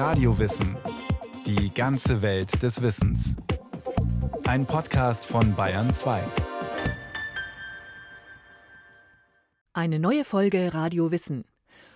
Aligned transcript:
Radiowissen. 0.00 0.78
Die 1.44 1.74
ganze 1.74 2.22
Welt 2.22 2.62
des 2.62 2.80
Wissens. 2.80 3.36
Ein 4.44 4.64
Podcast 4.64 5.26
von 5.26 5.54
Bayern 5.54 5.90
2. 5.90 6.22
Eine 9.74 9.98
neue 9.98 10.24
Folge 10.24 10.72
Radio 10.72 11.10
Wissen. 11.10 11.44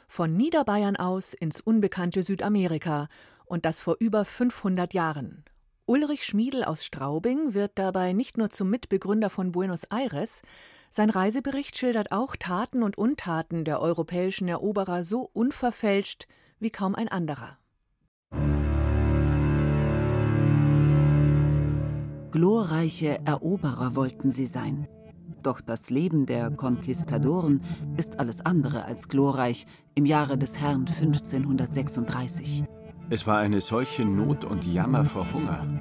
Von 0.06 0.36
Niederbayern 0.36 0.96
aus 0.96 1.32
ins 1.32 1.62
unbekannte 1.62 2.22
Südamerika 2.22 3.08
und 3.46 3.64
das 3.64 3.80
vor 3.80 3.96
über 4.00 4.26
500 4.26 4.92
Jahren. 4.92 5.42
Ulrich 5.86 6.26
Schmiedel 6.26 6.62
aus 6.62 6.84
Straubing 6.84 7.54
wird 7.54 7.72
dabei 7.76 8.12
nicht 8.12 8.36
nur 8.36 8.50
zum 8.50 8.68
Mitbegründer 8.68 9.30
von 9.30 9.50
Buenos 9.50 9.84
Aires, 9.84 10.42
sein 10.90 11.08
Reisebericht 11.08 11.74
schildert 11.78 12.12
auch 12.12 12.36
Taten 12.36 12.82
und 12.82 12.98
Untaten 12.98 13.64
der 13.64 13.80
europäischen 13.80 14.46
Eroberer 14.46 15.04
so 15.04 15.30
unverfälscht 15.32 16.26
wie 16.58 16.70
kaum 16.70 16.94
ein 16.94 17.08
anderer. 17.08 17.56
Glorreiche 22.30 23.20
Eroberer 23.24 23.94
wollten 23.94 24.32
sie 24.32 24.46
sein. 24.46 24.88
Doch 25.44 25.60
das 25.60 25.90
Leben 25.90 26.26
der 26.26 26.50
Konquistadoren 26.50 27.60
ist 27.96 28.18
alles 28.18 28.44
andere 28.44 28.86
als 28.86 29.08
glorreich 29.08 29.66
im 29.94 30.04
Jahre 30.04 30.36
des 30.36 30.58
Herrn 30.58 30.86
1536. 30.86 32.64
Es 33.10 33.26
war 33.26 33.38
eine 33.38 33.60
solche 33.60 34.04
Not 34.04 34.44
und 34.44 34.64
Jammer 34.64 35.04
vor 35.04 35.32
Hunger, 35.32 35.80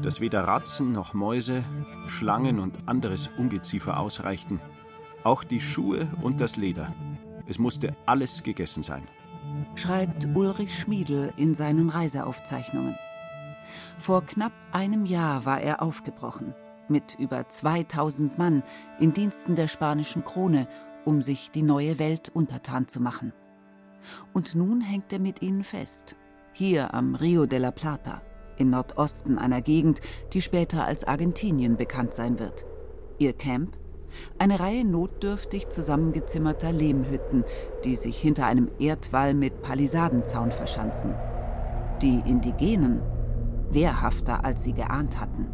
dass 0.00 0.20
weder 0.20 0.44
Ratzen 0.44 0.92
noch 0.92 1.12
Mäuse, 1.12 1.64
Schlangen 2.06 2.58
und 2.58 2.78
anderes 2.86 3.28
Ungeziefer 3.36 3.98
ausreichten, 3.98 4.60
auch 5.24 5.44
die 5.44 5.60
Schuhe 5.60 6.06
und 6.22 6.40
das 6.40 6.56
Leder. 6.56 6.94
Es 7.46 7.58
musste 7.58 7.96
alles 8.06 8.42
gegessen 8.42 8.82
sein. 8.82 9.02
Schreibt 9.74 10.28
Ulrich 10.34 10.78
Schmiedel 10.78 11.32
in 11.36 11.54
seinen 11.54 11.88
Reiseaufzeichnungen. 11.88 12.96
Vor 13.96 14.24
knapp 14.24 14.52
einem 14.72 15.06
Jahr 15.06 15.44
war 15.44 15.60
er 15.60 15.82
aufgebrochen, 15.82 16.54
mit 16.88 17.16
über 17.18 17.48
2000 17.48 18.38
Mann 18.38 18.62
in 19.00 19.12
Diensten 19.12 19.54
der 19.54 19.68
spanischen 19.68 20.24
Krone, 20.24 20.68
um 21.04 21.22
sich 21.22 21.50
die 21.50 21.62
neue 21.62 21.98
Welt 21.98 22.30
untertan 22.34 22.86
zu 22.86 23.00
machen. 23.00 23.32
Und 24.32 24.54
nun 24.54 24.80
hängt 24.80 25.12
er 25.12 25.20
mit 25.20 25.42
ihnen 25.42 25.62
fest, 25.62 26.16
hier 26.52 26.92
am 26.92 27.14
Rio 27.14 27.46
de 27.46 27.58
la 27.58 27.70
Plata, 27.70 28.20
im 28.58 28.70
Nordosten 28.70 29.38
einer 29.38 29.62
Gegend, 29.62 30.00
die 30.32 30.42
später 30.42 30.84
als 30.84 31.04
Argentinien 31.04 31.76
bekannt 31.76 32.12
sein 32.12 32.38
wird. 32.38 32.66
Ihr 33.18 33.32
Camp? 33.32 33.76
Eine 34.38 34.60
Reihe 34.60 34.84
notdürftig 34.84 35.68
zusammengezimmerter 35.68 36.72
Lehmhütten, 36.72 37.44
die 37.84 37.96
sich 37.96 38.18
hinter 38.18 38.46
einem 38.46 38.70
Erdwall 38.78 39.34
mit 39.34 39.62
Palisadenzaun 39.62 40.50
verschanzen. 40.50 41.14
Die 42.00 42.22
Indigenen 42.26 43.00
wehrhafter, 43.70 44.44
als 44.44 44.64
sie 44.64 44.72
geahnt 44.72 45.20
hatten. 45.20 45.46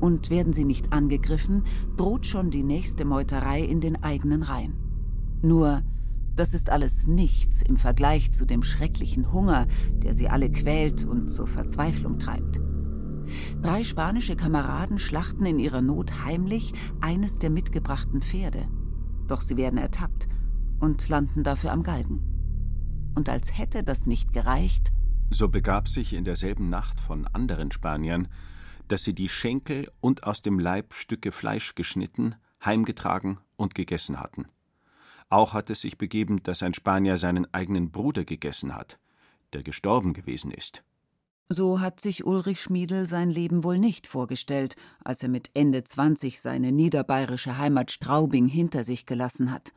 Und 0.00 0.30
werden 0.30 0.52
sie 0.52 0.64
nicht 0.64 0.92
angegriffen, 0.92 1.64
droht 1.96 2.26
schon 2.26 2.50
die 2.50 2.62
nächste 2.62 3.04
Meuterei 3.04 3.60
in 3.60 3.80
den 3.80 4.02
eigenen 4.02 4.42
Reihen. 4.42 4.74
Nur 5.42 5.82
das 6.36 6.54
ist 6.54 6.70
alles 6.70 7.06
nichts 7.06 7.62
im 7.62 7.76
Vergleich 7.76 8.32
zu 8.32 8.46
dem 8.46 8.62
schrecklichen 8.62 9.32
Hunger, 9.32 9.66
der 9.92 10.14
sie 10.14 10.28
alle 10.28 10.50
quält 10.50 11.04
und 11.04 11.28
zur 11.28 11.46
Verzweiflung 11.46 12.18
treibt. 12.18 12.60
Drei 13.62 13.84
spanische 13.84 14.36
Kameraden 14.36 14.98
schlachten 14.98 15.46
in 15.46 15.58
ihrer 15.58 15.82
Not 15.82 16.24
heimlich 16.24 16.72
eines 17.00 17.38
der 17.38 17.50
mitgebrachten 17.50 18.22
Pferde. 18.22 18.68
Doch 19.26 19.40
sie 19.40 19.56
werden 19.56 19.78
ertappt 19.78 20.28
und 20.80 21.08
landen 21.08 21.44
dafür 21.44 21.72
am 21.72 21.82
Galgen. 21.82 22.22
Und 23.14 23.28
als 23.28 23.56
hätte 23.56 23.82
das 23.82 24.06
nicht 24.06 24.32
gereicht, 24.32 24.92
so 25.30 25.48
begab 25.48 25.88
sich 25.88 26.12
in 26.12 26.24
derselben 26.24 26.68
Nacht 26.70 27.00
von 27.00 27.26
anderen 27.28 27.70
Spaniern, 27.70 28.28
dass 28.88 29.04
sie 29.04 29.14
die 29.14 29.28
Schenkel 29.28 29.88
und 30.00 30.24
aus 30.24 30.42
dem 30.42 30.58
Leib 30.58 30.92
Stücke 30.92 31.30
Fleisch 31.30 31.76
geschnitten, 31.76 32.34
heimgetragen 32.64 33.38
und 33.56 33.76
gegessen 33.76 34.18
hatten. 34.18 34.46
Auch 35.28 35.54
hat 35.54 35.70
es 35.70 35.82
sich 35.82 35.96
begeben, 35.96 36.42
dass 36.42 36.64
ein 36.64 36.74
Spanier 36.74 37.16
seinen 37.16 37.52
eigenen 37.54 37.92
Bruder 37.92 38.24
gegessen 38.24 38.74
hat, 38.74 38.98
der 39.52 39.62
gestorben 39.62 40.12
gewesen 40.12 40.50
ist. 40.50 40.82
So 41.52 41.80
hat 41.80 41.98
sich 41.98 42.24
Ulrich 42.24 42.60
Schmiedel 42.62 43.06
sein 43.06 43.28
Leben 43.28 43.64
wohl 43.64 43.76
nicht 43.76 44.06
vorgestellt, 44.06 44.76
als 45.02 45.24
er 45.24 45.28
mit 45.28 45.50
Ende 45.54 45.82
20 45.82 46.40
seine 46.40 46.70
niederbayerische 46.70 47.58
Heimat 47.58 47.90
Straubing 47.90 48.46
hinter 48.46 48.84
sich 48.84 49.04
gelassen 49.04 49.50
hat. 49.50 49.72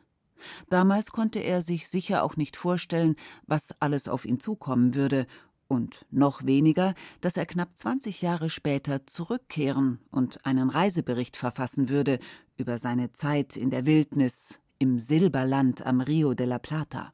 Damals 0.69 1.11
konnte 1.11 1.39
er 1.39 1.63
sich 1.63 1.87
sicher 1.87 2.23
auch 2.23 2.37
nicht 2.37 2.57
vorstellen, 2.57 3.15
was 3.47 3.73
alles 3.79 4.07
auf 4.07 4.23
ihn 4.25 4.39
zukommen 4.39 4.93
würde, 4.93 5.25
und 5.67 6.05
noch 6.11 6.45
weniger, 6.45 6.93
dass 7.21 7.37
er 7.37 7.47
knapp 7.47 7.75
20 7.75 8.21
Jahre 8.21 8.51
später 8.51 9.07
zurückkehren 9.07 9.97
und 10.11 10.45
einen 10.45 10.69
Reisebericht 10.69 11.37
verfassen 11.37 11.89
würde 11.89 12.19
über 12.55 12.77
seine 12.77 13.13
Zeit 13.13 13.57
in 13.57 13.71
der 13.71 13.87
Wildnis 13.87 14.59
im 14.77 14.99
Silberland 14.99 15.83
am 15.83 16.01
Rio 16.01 16.35
de 16.35 16.45
la 16.45 16.59
Plata. 16.59 17.13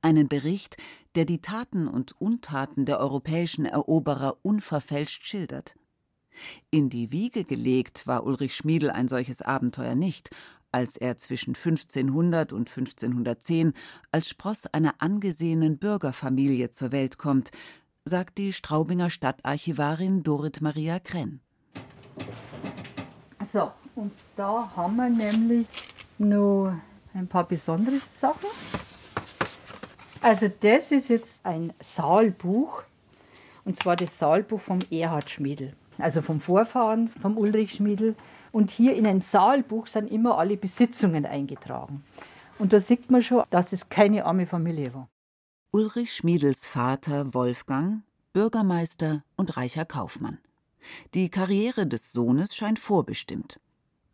Einen 0.00 0.28
Bericht, 0.28 0.76
der 1.14 1.24
die 1.24 1.40
Taten 1.40 1.88
und 1.88 2.20
Untaten 2.20 2.84
der 2.84 3.00
europäischen 3.00 3.64
Eroberer 3.64 4.38
unverfälscht 4.42 5.24
schildert. 5.26 5.74
In 6.70 6.88
die 6.88 7.10
Wiege 7.10 7.44
gelegt 7.44 8.06
war 8.06 8.24
Ulrich 8.24 8.54
Schmiedel 8.54 8.90
ein 8.90 9.08
solches 9.08 9.42
Abenteuer 9.42 9.96
nicht, 9.96 10.30
als 10.70 10.96
er 10.96 11.16
zwischen 11.16 11.54
1500 11.54 12.52
und 12.52 12.68
1510 12.68 13.72
als 14.12 14.28
Spross 14.28 14.66
einer 14.66 14.94
angesehenen 14.98 15.78
Bürgerfamilie 15.78 16.70
zur 16.70 16.92
Welt 16.92 17.18
kommt, 17.18 17.50
sagt 18.04 18.38
die 18.38 18.52
Straubinger 18.52 19.10
Stadtarchivarin 19.10 20.22
Dorit 20.22 20.60
Maria 20.60 20.98
Krenn. 20.98 21.40
So, 23.52 23.72
und 23.94 24.12
da 24.36 24.70
haben 24.76 24.96
wir 24.96 25.08
nämlich 25.08 25.66
noch 26.18 26.74
ein 27.14 27.26
paar 27.26 27.48
besondere 27.48 27.98
Sachen. 28.10 28.48
Also 30.20 30.48
das 30.60 30.90
ist 30.90 31.08
jetzt 31.08 31.46
ein 31.46 31.72
Saalbuch, 31.80 32.82
und 33.64 33.80
zwar 33.80 33.94
das 33.96 34.18
Saalbuch 34.18 34.60
vom 34.60 34.80
Erhard 34.90 35.30
Schmiedel, 35.30 35.74
also 35.96 36.22
vom 36.22 36.40
Vorfahren 36.40 37.08
vom 37.08 37.36
Ulrich 37.38 37.74
Schmiedel. 37.74 38.16
Und 38.50 38.70
hier 38.70 38.94
in 38.94 39.06
einem 39.06 39.20
Saalbuch 39.20 39.86
sind 39.86 40.10
immer 40.10 40.38
alle 40.38 40.56
Besitzungen 40.56 41.26
eingetragen. 41.26 42.02
Und 42.58 42.72
da 42.72 42.80
sieht 42.80 43.10
man 43.10 43.22
schon, 43.22 43.44
dass 43.50 43.72
es 43.72 43.88
keine 43.88 44.24
arme 44.24 44.46
Familie 44.46 44.92
war. 44.92 45.08
Ulrich 45.70 46.14
Schmiedels 46.14 46.66
Vater 46.66 47.34
Wolfgang, 47.34 48.02
Bürgermeister 48.32 49.22
und 49.36 49.56
reicher 49.56 49.84
Kaufmann. 49.84 50.38
Die 51.14 51.28
Karriere 51.28 51.86
des 51.86 52.10
Sohnes 52.10 52.56
scheint 52.56 52.78
vorbestimmt. 52.78 53.60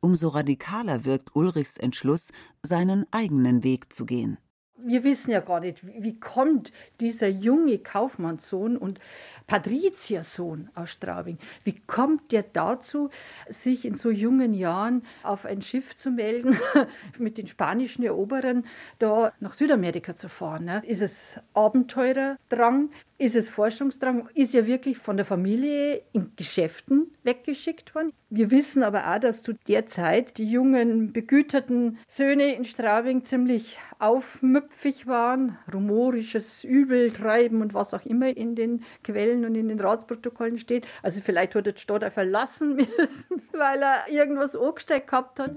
Umso 0.00 0.28
radikaler 0.28 1.04
wirkt 1.04 1.34
Ulrichs 1.34 1.78
Entschluss, 1.78 2.32
seinen 2.62 3.06
eigenen 3.12 3.62
Weg 3.62 3.92
zu 3.92 4.04
gehen. 4.04 4.36
Wir 4.76 5.04
wissen 5.04 5.30
ja 5.30 5.40
gar 5.40 5.60
nicht, 5.60 5.86
wie 5.86 6.18
kommt 6.18 6.72
dieser 7.00 7.28
junge 7.28 7.78
Kaufmannssohn 7.78 8.76
und 8.76 8.98
Patriziersohn 9.46 10.70
aus 10.74 10.90
Straubing, 10.90 11.38
wie 11.64 11.78
kommt 11.86 12.32
der 12.32 12.42
dazu, 12.42 13.10
sich 13.48 13.84
in 13.84 13.96
so 13.96 14.10
jungen 14.10 14.54
Jahren 14.54 15.02
auf 15.22 15.44
ein 15.44 15.62
Schiff 15.62 15.96
zu 15.96 16.10
melden, 16.10 16.56
mit 17.18 17.38
den 17.38 17.46
spanischen 17.46 18.04
Eroberern 18.04 18.64
da 18.98 19.32
nach 19.40 19.52
Südamerika 19.52 20.14
zu 20.14 20.28
fahren? 20.28 20.64
Ne? 20.64 20.82
Ist 20.86 21.02
es 21.02 21.38
Abenteurerdrang? 21.52 22.90
Ist 23.16 23.36
es 23.36 23.48
Forschungsdrang? 23.48 24.28
Ist 24.34 24.54
er 24.54 24.66
wirklich 24.66 24.98
von 24.98 25.16
der 25.16 25.24
Familie 25.24 26.02
in 26.12 26.32
Geschäften 26.36 27.12
weggeschickt 27.22 27.94
worden? 27.94 28.12
Wir 28.28 28.50
wissen 28.50 28.82
aber 28.82 29.14
auch, 29.14 29.20
dass 29.20 29.42
zu 29.42 29.52
der 29.68 29.86
Zeit 29.86 30.38
die 30.38 30.50
jungen, 30.50 31.12
begüterten 31.12 31.98
Söhne 32.08 32.54
in 32.54 32.64
Straubing 32.64 33.24
ziemlich 33.24 33.78
aufmüpfig 34.00 35.06
waren, 35.06 35.56
rumorisches 35.72 36.64
Übeltreiben 36.64 37.62
und 37.62 37.74
was 37.74 37.94
auch 37.94 38.04
immer 38.04 38.36
in 38.36 38.56
den 38.56 38.82
Quellen 39.04 39.33
und 39.42 39.54
in 39.54 39.68
den 39.68 39.80
Ratsprotokollen 39.80 40.58
steht. 40.58 40.86
Also 41.02 41.22
vielleicht 41.22 41.54
hat 41.54 41.66
er 41.66 41.72
die 41.72 41.80
Stadt 41.80 42.04
auch 42.04 42.12
verlassen 42.12 42.76
müssen, 42.98 43.42
weil 43.52 43.82
er 43.82 44.08
irgendwas 44.10 44.54
angesteckt 44.54 45.08
gehabt 45.08 45.40
hat. 45.40 45.52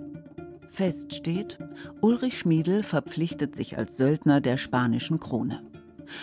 Fest 0.69 1.13
steht, 1.13 1.59
Ulrich 2.01 2.39
Schmiedel 2.39 2.83
verpflichtet 2.83 3.55
sich 3.55 3.77
als 3.77 3.97
Söldner 3.97 4.41
der 4.41 4.57
spanischen 4.57 5.19
Krone. 5.19 5.61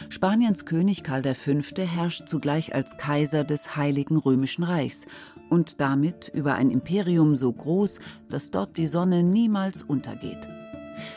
Spaniens 0.09 0.65
König 0.65 1.03
Karl 1.03 1.23
V. 1.35 1.53
herrscht 1.83 2.27
zugleich 2.29 2.75
als 2.75 2.97
Kaiser 2.97 3.45
des 3.45 3.77
Heiligen 3.77 4.17
Römischen 4.17 4.65
Reichs 4.65 5.07
und 5.51 5.81
damit 5.81 6.31
über 6.35 6.55
ein 6.55 6.71
Imperium 6.71 7.37
so 7.37 7.53
groß, 7.53 8.01
dass 8.29 8.51
dort 8.51 8.77
die 8.77 8.87
Sonne 8.87 9.23
niemals 9.23 9.83
untergeht. 9.83 10.49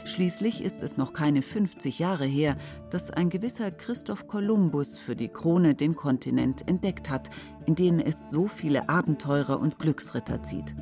Schließlich 0.06 0.64
ist 0.64 0.84
es 0.84 0.98
noch 0.98 1.14
keine 1.14 1.42
50 1.42 2.00
Jahre 2.00 2.26
her, 2.26 2.56
dass 2.90 3.12
ein 3.12 3.30
gewisser 3.30 3.72
Christoph 3.72 4.28
Kolumbus 4.28 4.98
für 4.98 5.16
die 5.16 5.30
Krone 5.30 5.76
den 5.76 5.96
Kontinent 5.96 6.68
entdeckt 6.68 7.10
hat, 7.10 7.30
in 7.66 7.76
den 7.76 8.00
es 8.00 8.30
so 8.30 8.48
viele 8.48 8.90
Abenteurer 8.90 9.60
und 9.60 9.80
Glücksritter 9.80 10.44
zieht. 10.44 10.76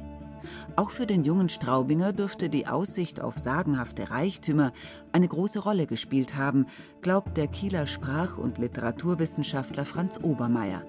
Auch 0.76 0.92
für 0.92 1.08
den 1.08 1.24
jungen 1.24 1.50
Straubinger 1.50 2.14
dürfte 2.14 2.50
die 2.50 2.68
Aussicht 2.68 3.20
auf 3.20 3.38
sagenhafte 3.38 4.12
Reichtümer 4.12 4.72
eine 5.12 5.28
große 5.28 5.60
Rolle 5.60 5.88
gespielt 5.88 6.36
haben, 6.36 6.68
glaubt 7.02 7.38
der 7.38 7.48
Kieler 7.48 7.88
Sprach- 7.88 8.38
und 8.38 8.58
Literaturwissenschaftler 8.58 9.86
Franz 9.86 10.20
Obermeier. 10.22 10.84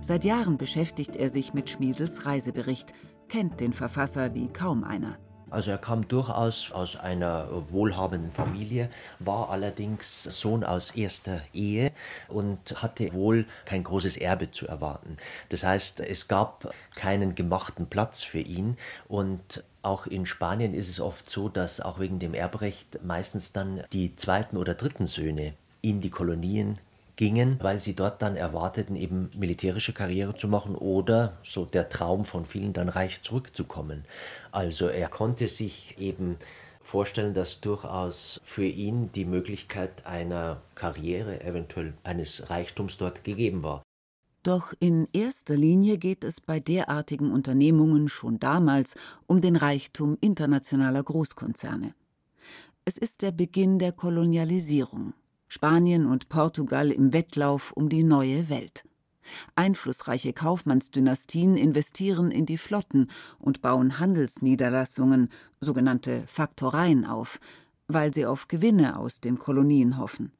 Seit 0.00 0.24
Jahren 0.24 0.58
beschäftigt 0.58 1.16
er 1.16 1.30
sich 1.30 1.54
mit 1.54 1.70
Schmiedels 1.70 2.26
Reisebericht, 2.26 2.92
kennt 3.28 3.60
den 3.60 3.72
Verfasser 3.72 4.34
wie 4.34 4.48
kaum 4.48 4.84
einer. 4.84 5.18
Also 5.50 5.70
er 5.70 5.78
kam 5.78 6.06
durchaus 6.08 6.72
aus 6.72 6.96
einer 6.96 7.48
wohlhabenden 7.70 8.30
Familie, 8.30 8.88
war 9.18 9.50
allerdings 9.50 10.22
Sohn 10.22 10.64
aus 10.64 10.92
erster 10.92 11.40
Ehe 11.52 11.92
und 12.28 12.82
hatte 12.82 13.12
wohl 13.12 13.46
kein 13.64 13.84
großes 13.84 14.16
Erbe 14.16 14.50
zu 14.50 14.68
erwarten. 14.68 15.16
Das 15.48 15.64
heißt, 15.64 16.00
es 16.00 16.28
gab 16.28 16.72
keinen 16.94 17.34
gemachten 17.34 17.86
Platz 17.86 18.22
für 18.22 18.40
ihn 18.40 18.76
und 19.08 19.64
auch 19.82 20.06
in 20.06 20.26
Spanien 20.26 20.74
ist 20.74 20.88
es 20.88 21.00
oft 21.00 21.28
so, 21.30 21.48
dass 21.48 21.80
auch 21.80 21.98
wegen 21.98 22.18
dem 22.18 22.34
Erbrecht 22.34 23.02
meistens 23.02 23.52
dann 23.52 23.82
die 23.92 24.14
zweiten 24.14 24.56
oder 24.56 24.74
dritten 24.74 25.06
Söhne 25.06 25.54
in 25.82 26.00
die 26.00 26.10
Kolonien 26.10 26.78
gingen, 27.20 27.58
weil 27.60 27.78
sie 27.80 27.94
dort 27.94 28.22
dann 28.22 28.34
erwarteten, 28.34 28.96
eben 28.96 29.28
militärische 29.36 29.92
Karriere 29.92 30.34
zu 30.34 30.48
machen 30.48 30.74
oder 30.74 31.36
so 31.44 31.66
der 31.66 31.90
Traum 31.90 32.24
von 32.24 32.46
vielen 32.46 32.72
dann 32.72 32.88
reich 32.88 33.20
zurückzukommen. 33.20 34.06
Also 34.52 34.88
er 34.88 35.08
konnte 35.08 35.48
sich 35.48 35.98
eben 35.98 36.38
vorstellen, 36.80 37.34
dass 37.34 37.60
durchaus 37.60 38.40
für 38.42 38.64
ihn 38.64 39.12
die 39.12 39.26
Möglichkeit 39.26 40.06
einer 40.06 40.62
Karriere, 40.74 41.44
eventuell 41.44 41.92
eines 42.04 42.48
Reichtums 42.48 42.96
dort 42.96 43.22
gegeben 43.22 43.62
war. 43.62 43.82
Doch 44.42 44.72
in 44.80 45.06
erster 45.12 45.56
Linie 45.56 45.98
geht 45.98 46.24
es 46.24 46.40
bei 46.40 46.58
derartigen 46.58 47.32
Unternehmungen 47.32 48.08
schon 48.08 48.40
damals 48.40 48.96
um 49.26 49.42
den 49.42 49.56
Reichtum 49.56 50.16
internationaler 50.22 51.02
Großkonzerne. 51.02 51.94
Es 52.86 52.96
ist 52.96 53.20
der 53.20 53.32
Beginn 53.32 53.78
der 53.78 53.92
Kolonialisierung. 53.92 55.12
Spanien 55.52 56.06
und 56.06 56.28
Portugal 56.28 56.92
im 56.92 57.12
Wettlauf 57.12 57.72
um 57.72 57.88
die 57.88 58.04
neue 58.04 58.48
Welt. 58.48 58.84
Einflussreiche 59.56 60.32
Kaufmannsdynastien 60.32 61.56
investieren 61.56 62.30
in 62.30 62.46
die 62.46 62.56
Flotten 62.56 63.10
und 63.40 63.60
bauen 63.60 63.98
Handelsniederlassungen, 63.98 65.28
sogenannte 65.60 66.22
Faktoreien 66.28 67.04
auf, 67.04 67.40
weil 67.88 68.14
sie 68.14 68.26
auf 68.26 68.46
Gewinne 68.46 68.96
aus 68.96 69.20
den 69.20 69.40
Kolonien 69.40 69.98
hoffen. 69.98 70.30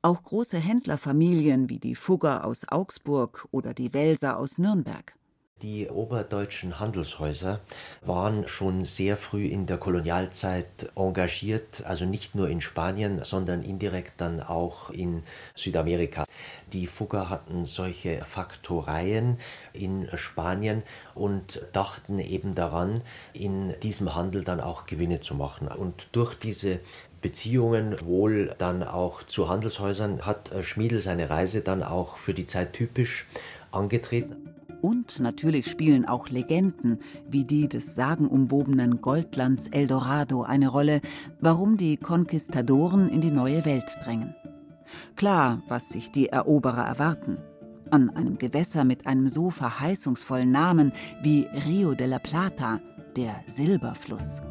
Auch 0.00 0.22
große 0.22 0.58
Händlerfamilien 0.58 1.68
wie 1.68 1.80
die 1.80 1.96
Fugger 1.96 2.44
aus 2.44 2.68
Augsburg 2.68 3.48
oder 3.50 3.74
die 3.74 3.92
Welser 3.92 4.38
aus 4.38 4.58
Nürnberg 4.58 5.16
die 5.62 5.88
oberdeutschen 5.88 6.78
Handelshäuser 6.78 7.60
waren 8.02 8.46
schon 8.46 8.84
sehr 8.84 9.16
früh 9.16 9.46
in 9.46 9.64
der 9.64 9.78
Kolonialzeit 9.78 10.92
engagiert, 10.94 11.82
also 11.86 12.04
nicht 12.04 12.34
nur 12.34 12.50
in 12.50 12.60
Spanien, 12.60 13.24
sondern 13.24 13.62
indirekt 13.62 14.20
dann 14.20 14.42
auch 14.42 14.90
in 14.90 15.22
Südamerika. 15.54 16.26
Die 16.74 16.86
Fugger 16.86 17.30
hatten 17.30 17.64
solche 17.64 18.22
Faktoreien 18.22 19.38
in 19.72 20.06
Spanien 20.18 20.82
und 21.14 21.62
dachten 21.72 22.18
eben 22.18 22.54
daran, 22.54 23.02
in 23.32 23.74
diesem 23.80 24.14
Handel 24.14 24.44
dann 24.44 24.60
auch 24.60 24.84
Gewinne 24.84 25.20
zu 25.20 25.34
machen. 25.34 25.68
Und 25.68 26.08
durch 26.12 26.34
diese 26.34 26.80
Beziehungen 27.22 27.96
wohl 28.04 28.54
dann 28.58 28.82
auch 28.82 29.22
zu 29.22 29.48
Handelshäusern 29.48 30.26
hat 30.26 30.50
Schmiedel 30.60 31.00
seine 31.00 31.30
Reise 31.30 31.62
dann 31.62 31.82
auch 31.82 32.18
für 32.18 32.34
die 32.34 32.44
Zeit 32.44 32.74
typisch 32.74 33.26
angetreten. 33.72 34.55
Und 34.82 35.20
natürlich 35.20 35.70
spielen 35.70 36.04
auch 36.06 36.28
Legenden 36.28 36.98
wie 37.28 37.44
die 37.44 37.68
des 37.68 37.94
sagenumwobenen 37.94 39.00
Goldlands 39.00 39.68
Eldorado 39.68 40.42
eine 40.42 40.68
Rolle, 40.68 41.00
warum 41.40 41.76
die 41.76 41.96
Konquistadoren 41.96 43.08
in 43.08 43.20
die 43.20 43.30
neue 43.30 43.64
Welt 43.64 43.96
drängen. 44.04 44.34
Klar, 45.16 45.62
was 45.68 45.88
sich 45.88 46.10
die 46.10 46.28
Eroberer 46.28 46.84
erwarten. 46.84 47.38
An 47.90 48.10
einem 48.10 48.38
Gewässer 48.38 48.84
mit 48.84 49.06
einem 49.06 49.28
so 49.28 49.50
verheißungsvollen 49.50 50.50
Namen 50.50 50.92
wie 51.22 51.46
Rio 51.66 51.94
de 51.94 52.06
la 52.06 52.18
Plata, 52.18 52.80
der 53.16 53.36
Silberfluss. 53.46 54.42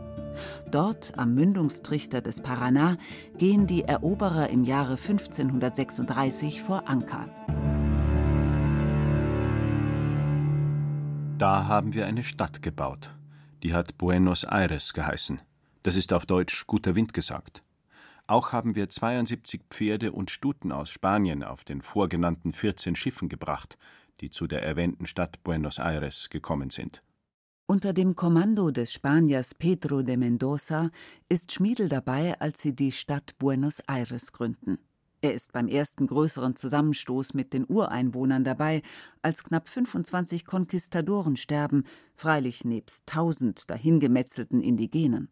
Dort 0.71 1.13
am 1.17 1.33
Mündungstrichter 1.33 2.21
des 2.21 2.43
Paraná 2.43 2.97
gehen 3.37 3.67
die 3.67 3.83
Eroberer 3.83 4.49
im 4.49 4.63
Jahre 4.63 4.97
1536 4.97 6.61
vor 6.61 6.83
Anker. 6.87 7.27
Da 11.37 11.67
haben 11.67 11.93
wir 11.93 12.05
eine 12.05 12.23
Stadt 12.23 12.61
gebaut. 12.61 13.13
Die 13.61 13.73
hat 13.73 13.97
Buenos 13.97 14.45
Aires 14.45 14.93
geheißen. 14.93 15.41
Das 15.83 15.97
ist 15.97 16.13
auf 16.13 16.25
Deutsch 16.25 16.65
guter 16.65 16.95
Wind 16.95 17.13
gesagt. 17.13 17.61
Auch 18.25 18.53
haben 18.53 18.73
wir 18.75 18.89
72 18.89 19.63
Pferde 19.69 20.13
und 20.13 20.31
Stuten 20.31 20.71
aus 20.71 20.89
Spanien 20.89 21.43
auf 21.43 21.65
den 21.65 21.81
vorgenannten 21.81 22.53
14 22.53 22.95
Schiffen 22.95 23.27
gebracht, 23.27 23.77
die 24.21 24.29
zu 24.29 24.47
der 24.47 24.63
erwähnten 24.63 25.07
Stadt 25.07 25.43
Buenos 25.43 25.77
Aires 25.77 26.29
gekommen 26.29 26.69
sind. 26.69 27.03
Unter 27.67 27.91
dem 27.91 28.15
Kommando 28.15 28.71
des 28.71 28.93
Spaniers 28.93 29.55
Pedro 29.55 30.03
de 30.03 30.15
Mendoza 30.15 30.89
ist 31.27 31.51
Schmiedel 31.51 31.89
dabei, 31.89 32.39
als 32.39 32.61
sie 32.61 32.73
die 32.73 32.93
Stadt 32.93 33.37
Buenos 33.39 33.81
Aires 33.87 34.31
gründen. 34.31 34.79
Er 35.25 35.33
ist 35.33 35.53
beim 35.53 35.67
ersten 35.67 36.05
größeren 36.05 36.55
Zusammenstoß 36.55 37.33
mit 37.33 37.51
den 37.51 37.65
Ureinwohnern 37.67 38.43
dabei, 38.43 38.83
als 39.23 39.43
knapp 39.43 39.67
25 39.67 40.45
Konquistadoren 40.45 41.35
sterben, 41.35 41.85
freilich 42.13 42.63
nebst 42.63 43.07
tausend 43.07 43.67
dahingemetzelten 43.71 44.61
Indigenen. 44.61 45.29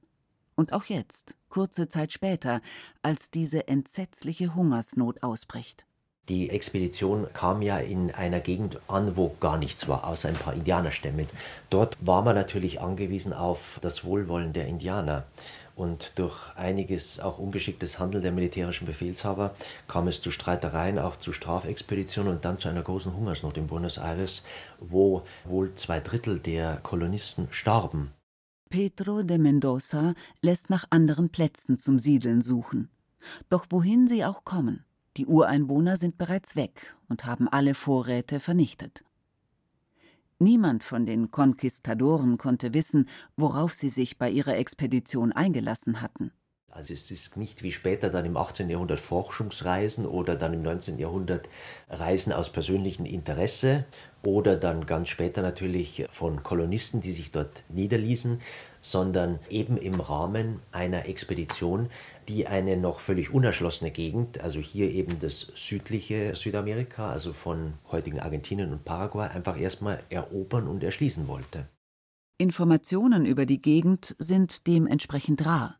Und 0.56 0.74
auch 0.74 0.86
jetzt, 0.86 1.36
kurze 1.48 1.90
Zeit 1.90 2.12
später, 2.12 2.62
als 3.04 3.30
diese 3.30 3.68
entsetzliche 3.68 4.56
Hungersnot 4.56 5.22
ausbricht. 5.22 5.86
Die 6.28 6.50
Expedition 6.50 7.28
kam 7.34 7.62
ja 7.62 7.78
in 7.78 8.10
einer 8.10 8.39
Gegend 8.39 8.80
an, 8.88 9.16
wo 9.16 9.36
gar 9.42 9.57
nichts 9.57 9.88
war, 9.89 10.07
außer 10.07 10.30
ein 10.30 10.36
paar 10.36 10.54
Indianerstämme. 10.54 11.28
Dort 11.69 11.98
war 12.00 12.24
man 12.24 12.34
natürlich 12.34 12.81
angewiesen 12.81 13.34
auf 13.34 13.78
das 13.84 14.06
Wohlwollen 14.06 14.54
der 14.54 14.66
Indianer. 14.66 15.25
Und 15.75 16.14
durch 16.16 16.56
einiges 16.56 17.20
auch 17.20 17.40
ungeschicktes 17.40 17.98
Handeln 17.98 18.22
der 18.22 18.31
militärischen 18.31 18.86
Befehlshaber 18.86 19.56
kam 19.88 20.08
es 20.08 20.22
zu 20.22 20.30
Streitereien, 20.30 21.00
auch 21.00 21.16
zu 21.16 21.34
Strafexpeditionen 21.34 22.34
und 22.34 22.46
dann 22.46 22.60
zu 22.60 22.70
einer 22.70 22.84
großen 22.84 23.16
Hungersnot 23.16 23.58
in 23.58 23.68
Buenos 23.68 23.98
Aires, 23.98 24.44
wo 24.80 25.24
wohl 25.46 25.74
zwei 25.74 26.00
Drittel 26.00 26.40
der 26.40 26.78
Kolonisten 26.84 27.48
starben. 27.50 28.12
Pedro 28.70 29.24
de 29.24 29.38
Mendoza 29.38 30.14
lässt 30.42 30.70
nach 30.70 30.86
anderen 30.90 31.30
Plätzen 31.30 31.78
zum 31.78 32.00
Siedeln 32.00 32.42
suchen. 32.42 32.90
Doch 33.50 33.68
wohin 33.70 34.08
sie 34.08 34.25
auch 34.25 34.46
kommen, 34.46 34.84
die 35.18 35.25
Ureinwohner 35.25 35.98
sind 35.98 36.18
bereits 36.18 36.56
weg 36.56 36.96
und 37.08 37.25
haben 37.25 37.48
alle 37.48 37.75
Vorräte 37.75 38.39
vernichtet. 38.39 39.03
Niemand 40.40 40.84
von 40.84 41.06
den 41.06 41.32
Konquistadoren 41.32 42.38
konnte 42.38 42.74
wissen, 42.74 43.08
worauf 43.38 43.74
sie 43.74 43.90
sich 43.90 44.18
bei 44.18 44.30
ihrer 44.30 44.58
Expedition 44.58 45.32
eingelassen 45.32 46.02
hatten. 46.02 46.32
Also 46.75 46.96
es 46.96 47.12
ist 47.12 47.38
nicht 47.38 47.62
wie 47.62 47.72
später 47.72 48.10
dann 48.10 48.25
im 48.25 48.36
18. 48.36 48.68
Jahrhundert 48.68 49.00
Forschungsreisen 49.00 50.08
oder 50.08 50.36
dann 50.36 50.56
im 50.56 50.63
19. 50.63 50.98
Jahrhundert 50.98 51.48
Reisen 51.88 52.34
aus 52.34 52.52
persönlichem 52.52 53.06
Interesse 53.06 53.86
oder 54.25 54.56
dann 54.56 54.88
ganz 54.88 55.10
später 55.10 55.44
natürlich 55.44 56.08
von 56.10 56.42
Kolonisten, 56.42 57.00
die 57.00 57.12
sich 57.12 57.32
dort 57.32 57.63
niederließen, 57.70 58.42
sondern 58.82 59.38
eben 59.50 59.78
im 59.78 60.00
Rahmen 60.00 60.62
einer 60.72 61.06
Expedition, 61.06 61.92
die 62.30 62.48
eine 62.48 62.77
noch 62.77 63.00
völlig 63.00 63.34
unerschlossene 63.34 63.92
Gegend, 63.92 64.42
also 64.42 64.60
hier 64.60 64.92
eben 64.92 65.20
das 65.20 65.51
südliche 65.56 66.36
Südamerika, 66.36 67.10
also 67.10 67.34
von 67.34 67.74
heutigen 67.92 68.20
Argentinien 68.20 68.72
und 68.72 68.86
Paraguay, 68.86 69.30
einfach 69.30 69.60
erstmal 69.60 70.03
erobern 70.10 70.68
und 70.68 70.84
erschließen 70.84 71.27
wollte. 71.27 71.68
Informationen 72.38 73.25
über 73.25 73.46
die 73.46 73.62
Gegend 73.62 74.15
sind 74.20 74.68
dementsprechend 74.68 75.46
rar. 75.46 75.77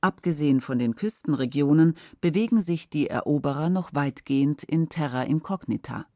Abgesehen 0.00 0.60
von 0.60 0.78
den 0.78 0.96
Küstenregionen 0.96 1.94
bewegen 2.20 2.60
sich 2.60 2.88
die 2.88 3.08
Eroberer 3.08 3.68
noch 3.68 3.94
weitgehend 3.94 4.64
in 4.64 4.88
Terra 4.88 5.22
Incognita. 5.22 6.06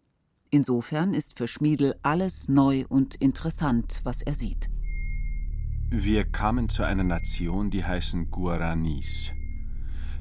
Insofern 0.50 1.14
ist 1.14 1.38
für 1.38 1.48
Schmiedel 1.48 1.94
alles 2.02 2.48
neu 2.48 2.84
und 2.88 3.14
interessant, 3.14 4.00
was 4.04 4.22
er 4.22 4.34
sieht. 4.34 4.68
Wir 5.90 6.24
kamen 6.24 6.68
zu 6.68 6.84
einer 6.84 7.04
Nation, 7.04 7.70
die 7.70 7.84
heißen 7.84 8.30
Guaranis. 8.30 9.32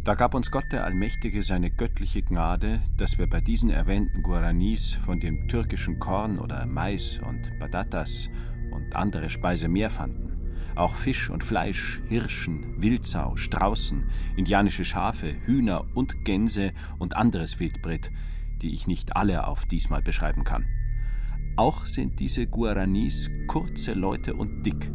Da 0.03 0.15
gab 0.15 0.33
uns 0.33 0.49
Gott 0.49 0.71
der 0.71 0.83
Allmächtige 0.83 1.43
seine 1.43 1.69
göttliche 1.69 2.23
Gnade, 2.23 2.81
dass 2.97 3.19
wir 3.19 3.27
bei 3.27 3.39
diesen 3.39 3.69
erwähnten 3.69 4.23
Guaranis 4.23 4.95
von 4.95 5.19
dem 5.19 5.47
türkischen 5.47 5.99
Korn 5.99 6.39
oder 6.39 6.65
Mais 6.65 7.19
und 7.19 7.51
Batatas 7.59 8.27
und 8.71 8.95
andere 8.95 9.29
Speise 9.29 9.67
mehr 9.67 9.91
fanden. 9.91 10.55
Auch 10.75 10.95
Fisch 10.95 11.29
und 11.29 11.43
Fleisch, 11.43 12.01
Hirschen, 12.07 12.81
Wildsau, 12.81 13.35
Straußen, 13.35 14.05
indianische 14.37 14.85
Schafe, 14.85 15.35
Hühner 15.45 15.85
und 15.93 16.25
Gänse 16.25 16.71
und 16.97 17.15
anderes 17.15 17.59
Wildbret, 17.59 18.11
die 18.63 18.73
ich 18.73 18.87
nicht 18.87 19.15
alle 19.15 19.45
auf 19.45 19.65
diesmal 19.65 20.01
beschreiben 20.01 20.43
kann. 20.43 20.65
Auch 21.57 21.85
sind 21.85 22.19
diese 22.19 22.47
Guaranis 22.47 23.29
kurze 23.45 23.93
Leute 23.93 24.33
und 24.33 24.65
dick, 24.65 24.91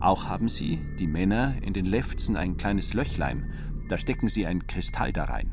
Auch 0.00 0.26
haben 0.26 0.48
sie, 0.48 0.78
die 1.00 1.08
Männer, 1.08 1.56
in 1.60 1.72
den 1.72 1.86
Lefzen 1.86 2.36
ein 2.36 2.56
kleines 2.56 2.94
Löchlein, 2.94 3.50
da 3.88 3.98
stecken 3.98 4.28
sie 4.28 4.46
ein 4.46 4.66
Kristall 4.66 5.12
da 5.12 5.24
rein. 5.24 5.52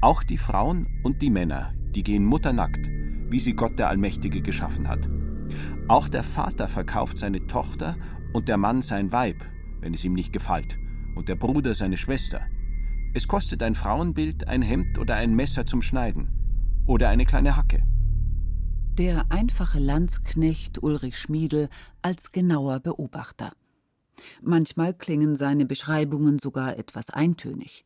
Auch 0.00 0.22
die 0.22 0.38
Frauen 0.38 0.86
und 1.02 1.22
die 1.22 1.30
Männer, 1.30 1.72
die 1.94 2.02
gehen 2.02 2.24
mutternackt, 2.24 2.90
wie 3.30 3.40
sie 3.40 3.54
Gott 3.54 3.78
der 3.78 3.88
Allmächtige 3.88 4.42
geschaffen 4.42 4.88
hat. 4.88 5.08
Auch 5.88 6.08
der 6.08 6.22
Vater 6.22 6.68
verkauft 6.68 7.18
seine 7.18 7.46
Tochter 7.46 7.96
und 8.32 8.48
der 8.48 8.56
Mann 8.56 8.82
sein 8.82 9.12
Weib, 9.12 9.44
wenn 9.80 9.94
es 9.94 10.04
ihm 10.04 10.14
nicht 10.14 10.32
gefällt, 10.32 10.78
und 11.14 11.28
der 11.28 11.36
Bruder 11.36 11.74
seine 11.74 11.96
Schwester. 11.96 12.42
Es 13.14 13.28
kostet 13.28 13.62
ein 13.62 13.74
Frauenbild 13.74 14.48
ein 14.48 14.62
Hemd 14.62 14.98
oder 14.98 15.16
ein 15.16 15.34
Messer 15.34 15.64
zum 15.64 15.82
Schneiden 15.82 16.28
oder 16.86 17.08
eine 17.08 17.24
kleine 17.24 17.56
Hacke. 17.56 17.82
Der 18.98 19.26
einfache 19.30 19.78
Landsknecht 19.78 20.82
Ulrich 20.82 21.18
Schmiedel 21.18 21.68
als 22.02 22.32
genauer 22.32 22.80
Beobachter. 22.80 23.52
Manchmal 24.42 24.94
klingen 24.94 25.36
seine 25.36 25.66
Beschreibungen 25.66 26.38
sogar 26.38 26.78
etwas 26.78 27.10
eintönig. 27.10 27.84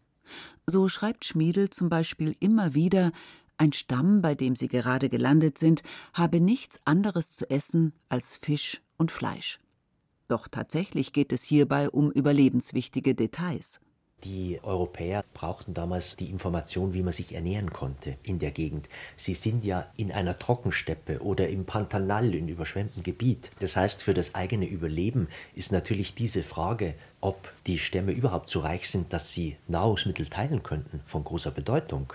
So 0.67 0.89
schreibt 0.89 1.25
Schmiedel 1.25 1.71
zum 1.71 1.89
Beispiel 1.89 2.37
immer 2.41 2.75
wieder, 2.75 3.13
ein 3.57 3.73
Stamm, 3.73 4.23
bei 4.23 4.35
dem 4.35 4.55
sie 4.55 4.69
gerade 4.69 5.09
gelandet 5.09 5.59
sind, 5.59 5.83
habe 6.13 6.41
nichts 6.41 6.81
anderes 6.85 7.35
zu 7.35 7.51
essen 7.51 7.93
als 8.09 8.37
Fisch 8.37 8.81
und 8.97 9.11
Fleisch. 9.11 9.59
Doch 10.29 10.47
tatsächlich 10.47 11.13
geht 11.13 11.33
es 11.33 11.43
hierbei 11.43 11.89
um 11.91 12.11
überlebenswichtige 12.11 13.15
Details. 13.15 13.81
Die 14.25 14.59
Europäer 14.63 15.25
brauchten 15.33 15.75
damals 15.75 16.17
die 16.17 16.31
Information, 16.31 16.93
wie 16.93 17.03
man 17.03 17.13
sich 17.13 17.35
ernähren 17.35 17.73
konnte 17.73 18.17
in 18.25 18.41
der 18.41 18.51
Gegend. 18.51 18.89
Sie 19.17 19.35
sind 19.35 19.65
ja 19.65 19.87
in 19.97 20.11
einer 20.11 20.39
Trockensteppe 20.39 21.23
oder 21.23 21.49
im 21.49 21.65
Pantanal, 21.65 22.35
in 22.35 22.49
überschwemmtem 22.49 23.05
Gebiet. 23.05 23.53
Das 23.61 23.77
heißt, 23.77 24.03
für 24.03 24.15
das 24.15 24.35
eigene 24.35 24.67
Überleben 24.67 25.29
ist 25.55 25.71
natürlich 25.71 26.15
diese 26.17 26.43
Frage, 26.43 26.95
ob 27.21 27.53
die 27.67 27.79
Stämme 27.79 28.13
überhaupt 28.13 28.49
so 28.49 28.59
reich 28.61 28.91
sind, 28.91 29.13
dass 29.13 29.33
sie 29.33 29.57
Nahrungsmittel 29.69 30.27
teilen 30.27 30.65
könnten, 30.65 31.01
von 31.07 31.23
großer 31.23 31.53
Bedeutung. 31.53 32.13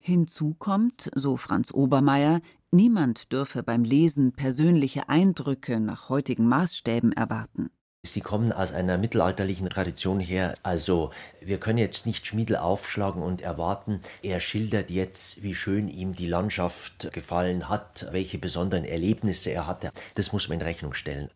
Hinzu 0.00 0.54
kommt, 0.54 1.10
so 1.14 1.36
Franz 1.36 1.72
Obermeier, 1.72 2.40
niemand 2.70 3.32
dürfe 3.32 3.62
beim 3.62 3.84
Lesen 3.84 4.32
persönliche 4.32 5.08
Eindrücke 5.08 5.80
nach 5.80 6.08
heutigen 6.08 6.46
Maßstäben 6.46 7.12
erwarten. 7.12 7.70
Sie 8.06 8.20
kommen 8.20 8.52
aus 8.52 8.72
einer 8.72 8.98
mittelalterlichen 8.98 9.70
Tradition 9.70 10.20
her. 10.20 10.56
Also 10.62 11.10
wir 11.40 11.58
können 11.58 11.78
jetzt 11.78 12.04
nicht 12.04 12.26
Schmiedel 12.26 12.56
aufschlagen 12.56 13.22
und 13.22 13.40
erwarten, 13.40 14.00
er 14.22 14.40
schildert 14.40 14.90
jetzt, 14.90 15.42
wie 15.42 15.54
schön 15.54 15.88
ihm 15.88 16.12
die 16.12 16.26
Landschaft 16.26 17.10
gefallen 17.12 17.70
hat, 17.70 18.06
welche 18.12 18.38
besonderen 18.38 18.84
Erlebnisse 18.84 19.52
er 19.52 19.66
hatte. 19.66 19.90
Das 20.16 20.32
muss 20.32 20.48
man 20.48 20.60
in 20.60 20.66
Rechnung 20.66 20.92
stellen. 20.92 21.30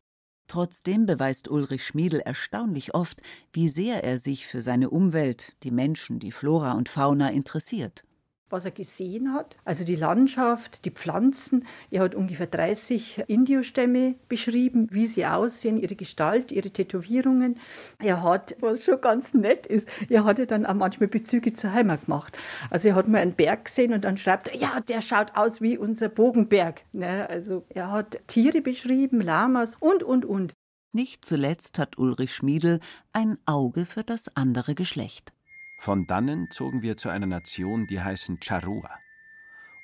Trotzdem 0.47 1.07
beweist 1.07 1.49
Ulrich 1.49 1.87
Schmiedel 1.87 2.21
erstaunlich 2.21 2.95
oft, 2.95 3.23
wie 3.51 3.69
sehr 3.69 4.05
er 4.05 4.19
sich 4.19 4.47
für 4.47 4.61
seine 4.61 4.91
Umwelt, 4.91 5.55
die 5.63 5.71
Menschen, 5.71 6.19
die 6.19 6.33
Flora 6.33 6.73
und 6.73 6.91
Fauna 6.91 7.31
interessiert 7.31 8.05
was 8.51 8.65
er 8.65 8.71
gesehen 8.71 9.33
hat. 9.33 9.57
Also 9.65 9.85
die 9.85 9.97
Landschaft, 9.97 10.85
die 10.85 10.91
Pflanzen. 10.91 11.67
Er 11.91 12.03
hat 12.03 12.15
ungefähr 12.15 12.47
30 12.47 13.25
Indiostämme 13.27 14.15
beschrieben, 14.29 14.89
wie 14.91 15.07
sie 15.07 15.27
aussehen, 15.27 15.77
ihre 15.77 15.97
Gestalt, 15.97 16.53
ihre 16.53 16.71
Tätowierungen. 16.71 17.59
Er 17.99 18.23
hat, 18.23 18.57
was 18.61 18.85
schon 18.85 19.01
ganz 19.01 19.35
nett 19.35 19.67
ist, 19.67 19.89
er 20.09 20.25
hatte 20.25 20.47
dann 20.47 20.67
auch 20.67 20.75
manchmal 20.75 21.09
Bezüge 21.09 21.53
zur 21.53 21.73
Heimat 21.73 22.07
gemacht. 22.07 22.37
Also 22.71 22.89
er 22.89 22.95
hat 22.95 23.09
mal 23.09 23.19
einen 23.19 23.35
Berg 23.35 23.67
gesehen 23.67 23.93
und 23.93 24.05
dann 24.05 24.17
schreibt 24.17 24.49
er, 24.49 24.57
ja, 24.57 24.81
der 24.81 25.01
schaut 25.01 25.37
aus 25.37 25.61
wie 25.61 25.79
unser 25.79 26.09
Bogenberg. 26.09 26.83
Ne? 26.93 27.29
Also 27.29 27.65
er 27.69 27.91
hat 27.91 28.19
Tiere 28.27 28.61
beschrieben, 28.61 29.21
Lamas 29.21 29.77
und, 29.81 30.03
und, 30.03 30.25
und. 30.25 30.53
Nicht 30.93 31.25
zuletzt 31.25 31.79
hat 31.79 31.99
Ulrich 31.99 32.35
Schmiedel 32.35 32.81
ein 33.13 33.39
Auge 33.45 33.85
für 33.85 34.05
das 34.05 34.35
andere 34.37 34.75
Geschlecht. 34.75 35.33
Von 35.79 36.09
dannen 36.09 36.51
zogen 36.51 36.83
wir 36.83 36.97
zu 36.97 37.09
einer 37.09 37.27
Nation, 37.27 37.87
die 37.87 38.03
heißen 38.03 38.41
Charrua. 38.41 38.91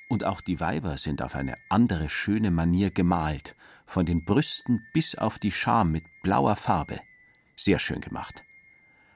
Und 0.07 0.25
auch 0.25 0.41
die 0.41 0.59
Weiber 0.59 0.97
sind 0.97 1.21
auf 1.21 1.35
eine 1.35 1.57
andere 1.69 2.09
schöne 2.09 2.51
Manier 2.51 2.91
gemalt, 2.91 3.55
von 3.85 4.05
den 4.05 4.25
Brüsten 4.25 4.85
bis 4.93 5.15
auf 5.15 5.39
die 5.39 5.51
Scham 5.51 5.91
mit 5.91 6.03
blauer 6.21 6.57
Farbe. 6.57 6.99
Sehr 7.55 7.79
schön 7.79 8.01
gemacht. 8.01 8.43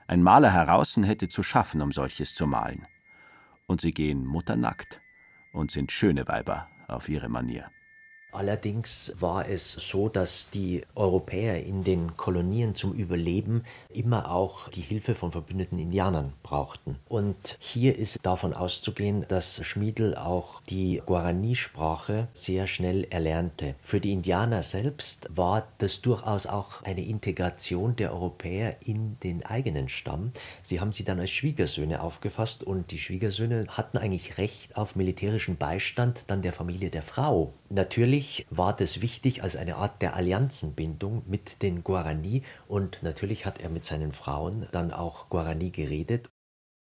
Ein 0.08 0.24
Maler 0.24 0.52
heraußen 0.52 1.04
hätte 1.04 1.28
zu 1.28 1.44
schaffen, 1.44 1.82
um 1.82 1.92
solches 1.92 2.34
zu 2.34 2.48
malen. 2.48 2.88
Und 3.68 3.82
sie 3.82 3.92
gehen 3.92 4.26
mutternackt 4.26 5.02
und 5.52 5.70
sind 5.72 5.92
schöne 5.92 6.28
Weiber 6.28 6.70
auf 6.88 7.10
ihre 7.10 7.30
Manier. 7.30 7.70
Allerdings 8.32 9.16
war 9.20 9.50
es 9.50 9.72
so, 9.72 10.08
dass 10.08 10.52
die 10.52 10.84
Europäer 10.94 11.64
in 11.66 11.84
den 11.84 12.16
Kolonien 12.16 12.76
zum 12.76 12.94
Überleben 12.94 13.64
immer 13.90 14.32
auch 14.32 14.70
die 14.70 14.82
Hilfe 14.82 15.16
von 15.16 15.32
verbündeten 15.32 15.80
Indianern 15.80 16.34
brauchten. 16.44 16.98
Und 17.08 17.58
hier 17.60 17.98
ist 17.98 18.20
davon 18.22 18.54
auszugehen, 18.54 19.26
dass 19.28 19.66
Schmiedel 19.66 20.16
auch 20.16 20.62
die 20.70 21.02
Guarani-Sprache 21.06 22.28
sehr 22.34 22.68
schnell 22.68 23.06
erlernte. 23.10 23.74
Für 23.82 24.00
die 24.00 24.14
Indianer 24.14 24.62
selbst 24.62 25.28
war 25.36 25.68
das 25.80 26.02
durchaus 26.02 26.46
auch 26.46 26.84
eine 26.84 27.04
Integration 27.04 27.96
der 27.96 28.14
Europäer 28.14 28.78
in 28.86 29.18
den 29.22 29.44
eigenen 29.44 29.90
Stamm. 29.90 30.32
Sie 30.62 30.80
haben 30.80 30.92
sie 30.92 31.04
dann 31.04 31.20
als 31.20 31.32
Schwiegersöhne 31.32 32.02
aufgefasst 32.02 32.64
und 32.64 32.92
die 32.92 33.00
Schwiegersöhne 33.00 33.66
hatten 33.70 33.98
eigentlich 33.98 34.38
Recht 34.38 34.78
auf 34.78 34.96
militärischen 34.96 35.58
Beistand 35.58 36.26
dann 36.28 36.44
der 36.44 36.54
Familie 36.54 36.92
der 36.92 37.04
Frau. 37.04 37.54
Natürlich 37.70 38.48
war 38.50 38.76
das 38.76 39.02
wichtig 39.02 39.44
als 39.44 39.56
eine 39.56 39.76
Art 39.76 40.02
der 40.02 40.16
Allianzenbindung 40.16 41.24
mit 41.28 41.62
den 41.62 41.84
Guarani 41.84 42.44
und 42.68 43.04
natürlich 43.04 43.46
hat 43.46 43.60
er 43.60 43.70
mit 43.70 43.86
seinen 43.86 44.12
Frauen 44.12 44.68
dann 44.72 44.92
auch 44.92 45.30
Guarani 45.30 45.70
geredet. 45.70 46.30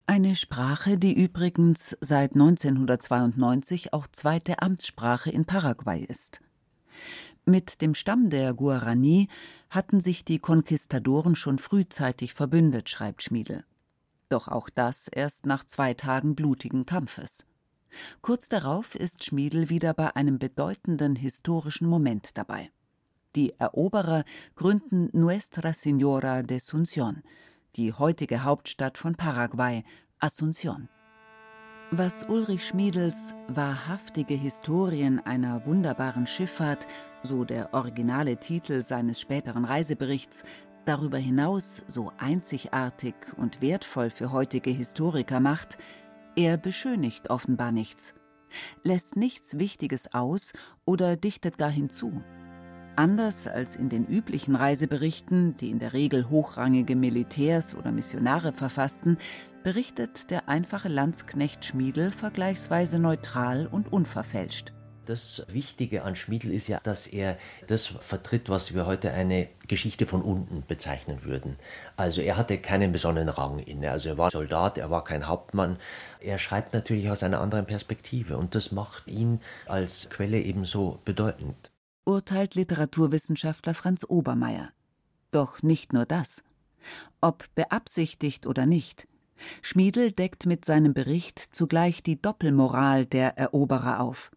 Eine 0.05 0.35
Sprache, 0.35 0.97
die 0.97 1.13
übrigens 1.13 1.97
seit 1.99 2.31
1992 2.31 3.91
auch 3.91 4.07
zweite 4.07 4.61
Amtssprache 4.61 5.29
in 5.29 5.43
Paraguay 5.43 6.01
ist. 6.01 6.39
Mit 7.43 7.81
dem 7.81 7.93
Stamm 7.93 8.29
der 8.29 8.53
Guarani 8.53 9.27
hatten 9.69 9.99
sich 9.99 10.23
die 10.23 10.39
Konquistadoren 10.39 11.35
schon 11.35 11.59
frühzeitig 11.59 12.33
verbündet, 12.33 12.89
schreibt 12.89 13.23
Schmiedel. 13.23 13.65
Doch 14.29 14.47
auch 14.47 14.69
das 14.69 15.09
erst 15.09 15.45
nach 15.45 15.65
zwei 15.65 15.93
Tagen 15.93 16.35
blutigen 16.35 16.85
Kampfes. 16.85 17.45
Kurz 18.21 18.49
darauf 18.49 18.95
ist 18.95 19.23
Schmiedel 19.23 19.69
wieder 19.69 19.93
bei 19.93 20.15
einem 20.15 20.39
bedeutenden 20.39 21.15
historischen 21.15 21.87
Moment 21.87 22.37
dabei. 22.37 22.71
Die 23.35 23.53
Eroberer 23.59 24.23
gründen 24.55 25.09
Nuestra 25.13 25.69
Señora 25.69 26.43
de 26.43 26.57
Asunción, 26.57 27.23
die 27.75 27.93
heutige 27.93 28.43
Hauptstadt 28.43 28.97
von 28.97 29.15
Paraguay, 29.15 29.83
Asunción. 30.19 30.89
Was 31.91 32.23
Ulrich 32.27 32.65
Schmiedels 32.67 33.33
wahrhaftige 33.47 34.33
Historien 34.33 35.19
einer 35.19 35.65
wunderbaren 35.65 36.27
Schifffahrt, 36.27 36.85
so 37.23 37.45
der 37.45 37.73
originale 37.73 38.37
Titel 38.37 38.83
seines 38.83 39.21
späteren 39.21 39.63
Reiseberichts, 39.63 40.43
darüber 40.83 41.17
hinaus 41.17 41.83
so 41.87 42.11
einzigartig 42.17 43.15
und 43.37 43.61
wertvoll 43.61 44.09
für 44.09 44.31
heutige 44.31 44.69
Historiker 44.69 45.39
macht, 45.39 45.77
er 46.37 46.55
beschönigt 46.57 47.31
offenbar 47.31 47.71
nichts, 47.71 48.13
lässt 48.83 49.15
nichts 49.15 49.57
Wichtiges 49.57 50.13
aus 50.13 50.53
oder 50.85 51.17
dichtet 51.17 51.57
gar 51.57 51.71
hinzu. 51.71 52.23
Anders 52.95 53.47
als 53.47 53.75
in 53.75 53.89
den 53.89 54.05
üblichen 54.05 54.55
Reiseberichten, 54.55 55.57
die 55.57 55.69
in 55.69 55.79
der 55.79 55.93
Regel 55.93 56.29
hochrangige 56.29 56.95
Militärs 56.95 57.75
oder 57.75 57.91
Missionare 57.91 58.53
verfassten, 58.53 59.17
berichtet 59.63 60.29
der 60.29 60.47
einfache 60.47 60.89
Landsknecht 60.89 61.65
Schmiedel 61.65 62.11
vergleichsweise 62.11 62.99
neutral 62.99 63.67
und 63.67 63.91
unverfälscht. 63.91 64.73
Das 65.07 65.45
Wichtige 65.47 66.03
an 66.03 66.17
Schmiedl 66.17 66.51
ist 66.51 66.67
ja, 66.67 66.81
dass 66.83 67.07
er 67.07 67.37
das 67.65 67.85
vertritt, 67.87 68.49
was 68.49 68.73
wir 68.73 68.85
heute 68.85 69.13
eine 69.13 69.47
Geschichte 69.69 70.05
von 70.05 70.21
unten 70.21 70.65
bezeichnen 70.67 71.23
würden. 71.23 71.55
Also 71.95 72.19
er 72.19 72.35
hatte 72.35 72.57
keinen 72.57 72.91
besonderen 72.91 73.29
Rang 73.29 73.59
inne. 73.59 73.89
Also 73.89 74.09
er 74.09 74.17
war 74.17 74.31
Soldat, 74.31 74.77
er 74.77 74.91
war 74.91 75.05
kein 75.05 75.29
Hauptmann. 75.29 75.77
Er 76.19 76.39
schreibt 76.39 76.73
natürlich 76.73 77.09
aus 77.09 77.23
einer 77.23 77.39
anderen 77.39 77.65
Perspektive 77.65 78.37
und 78.37 78.53
das 78.53 78.73
macht 78.73 79.07
ihn 79.07 79.39
als 79.65 80.09
Quelle 80.09 80.41
ebenso 80.41 80.99
bedeutend. 81.05 81.71
Urteilt 82.03 82.55
Literaturwissenschaftler 82.55 83.75
Franz 83.75 84.05
Obermeier. 84.05 84.71
Doch 85.31 85.63
nicht 85.63 85.93
nur 85.93 86.05
das. 86.05 86.43
Ob 87.21 87.45
beabsichtigt 87.55 88.45
oder 88.45 88.65
nicht, 88.65 89.07
Schmiedel 89.61 90.11
deckt 90.11 90.45
mit 90.45 90.65
seinem 90.65 90.93
Bericht 90.93 91.39
zugleich 91.39 92.03
die 92.03 92.21
Doppelmoral 92.21 93.05
der 93.05 93.37
Eroberer 93.37 94.01
auf. 94.01 94.31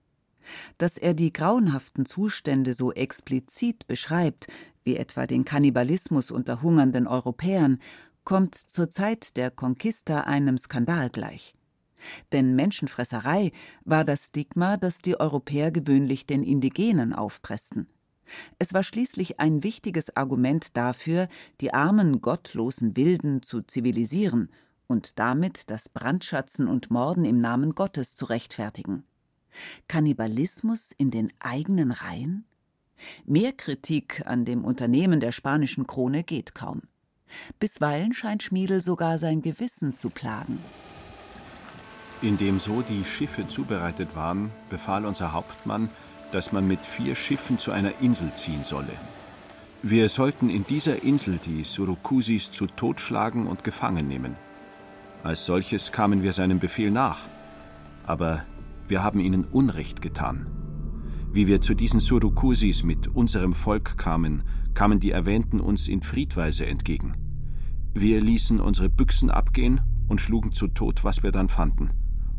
Dass 0.79 0.99
er 0.99 1.15
die 1.15 1.33
grauenhaften 1.33 2.07
Zustände 2.07 2.75
so 2.75 2.93
explizit 2.93 3.87
beschreibt, 3.87 4.47
wie 4.85 4.97
etwa 4.97 5.27
den 5.27 5.45
Kannibalismus 5.45 6.31
unter 6.31 6.63
hungernden 6.63 7.07
Europäern, 7.07 7.79
kommt 8.25 8.55
zur 8.55 8.91
Zeit 8.91 9.37
der 9.37 9.51
Conquista 9.51 10.23
einem 10.23 10.59
Skandal 10.59 11.11
gleich. 11.11 11.55
Denn 12.33 12.55
Menschenfresserei 12.57 13.53
war 13.85 14.05
das 14.05 14.27
Stigma, 14.27 14.77
das 14.77 15.03
die 15.03 15.19
Europäer 15.19 15.71
gewöhnlich 15.71 16.27
den 16.27 16.43
Indigenen 16.43 17.13
aufpressten. 17.13 17.87
Es 18.59 18.73
war 18.73 18.85
schließlich 18.85 19.41
ein 19.41 19.63
wichtiges 19.63 20.17
Argument 20.17 20.77
dafür, 20.77 21.29
die 21.61 21.75
armen, 21.75 22.21
gottlosen 22.21 22.97
Wilden 22.97 23.43
zu 23.43 23.63
zivilisieren 23.63 24.51
und 24.87 25.19
damit 25.19 25.71
das 25.71 25.89
Brandschatzen 25.89 26.69
und 26.69 26.91
Morden 26.91 27.25
im 27.25 27.41
Namen 27.41 27.75
Gottes 27.75 28.15
zu 28.15 28.27
rechtfertigen. 28.27 29.05
Kannibalismus 29.89 30.93
in 30.93 31.11
den 31.11 31.33
eigenen 31.41 31.93
Reihen? 31.93 32.45
Mehr 33.25 33.53
Kritik 33.53 34.23
an 34.27 34.45
dem 34.45 34.65
Unternehmen 34.65 35.21
der 35.21 35.33
spanischen 35.33 35.87
Krone 35.87 36.23
geht 36.23 36.55
kaum. 36.55 36.83
Bisweilen 37.59 38.13
scheint 38.13 38.43
Schmiedel 38.43 38.83
sogar 38.83 39.19
sein 39.19 39.43
Gewissen 39.43 39.95
zu 39.95 40.11
plagen. 40.11 40.59
Indem 42.23 42.59
so 42.59 42.83
die 42.83 43.05
Schiffe 43.05 43.49
zubereitet 43.49 44.15
waren, 44.15 44.51
befahl 44.69 45.07
unser 45.07 45.33
Hauptmann, 45.33 45.89
dass 46.33 46.53
man 46.53 46.69
mit 46.69 46.85
vier 46.85 47.15
Schiffen 47.15 47.59
zu 47.59 47.73
einer 47.73 48.01
Insel 48.01 48.35
ziehen 48.35 48.65
solle. 48.65 48.93
Wir 49.83 50.11
sollten 50.11 50.51
in 50.51 50.67
dieser 50.67 51.03
Insel 51.03 51.39
die 51.45 51.65
Surukusis 51.65 52.51
zu 52.51 52.67
Tod 52.67 53.01
schlagen 53.01 53.47
und 53.47 53.65
gefangen 53.65 54.07
nehmen. 54.07 54.37
Als 55.23 55.47
solches 55.47 55.93
kamen 55.93 56.23
wir 56.23 56.33
seinem 56.33 56.59
Befehl 56.59 56.91
nach. 56.91 57.21
Aber 58.07 58.45
wir 58.91 59.03
haben 59.03 59.21
ihnen 59.21 59.45
Unrecht 59.45 60.03
getan. 60.03 60.51
Wie 61.33 61.47
wir 61.47 61.61
zu 61.61 61.75
diesen 61.75 62.01
Surukusis 62.01 62.83
mit 62.83 63.07
unserem 63.07 63.53
Volk 63.53 63.97
kamen, 63.97 64.43
kamen 64.75 64.99
die 64.99 65.13
Erwähnten 65.13 65.61
uns 65.61 65.87
in 65.87 66.03
Friedweise 66.03 66.67
entgegen. 66.67 67.15
Wir 67.95 68.21
ließen 68.21 68.61
unsere 68.61 68.89
Büchsen 68.89 69.31
abgehen 69.31 69.81
und 70.09 70.21
schlugen 70.21 70.53
zu 70.53 70.69
Tod, 70.69 71.05
was 71.05 71.23
wir 71.23 71.31
dann 71.31 71.49
fanden, 71.49 71.91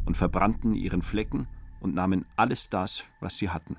und 0.06 0.18
verbrannten 0.18 0.74
ihren 0.74 1.02
Flecken 1.02 1.48
und 1.80 1.96
nahmen 1.96 2.26
alles 2.36 2.70
das, 2.70 3.06
was 3.22 3.38
sie 3.38 3.50
hatten. 3.50 3.78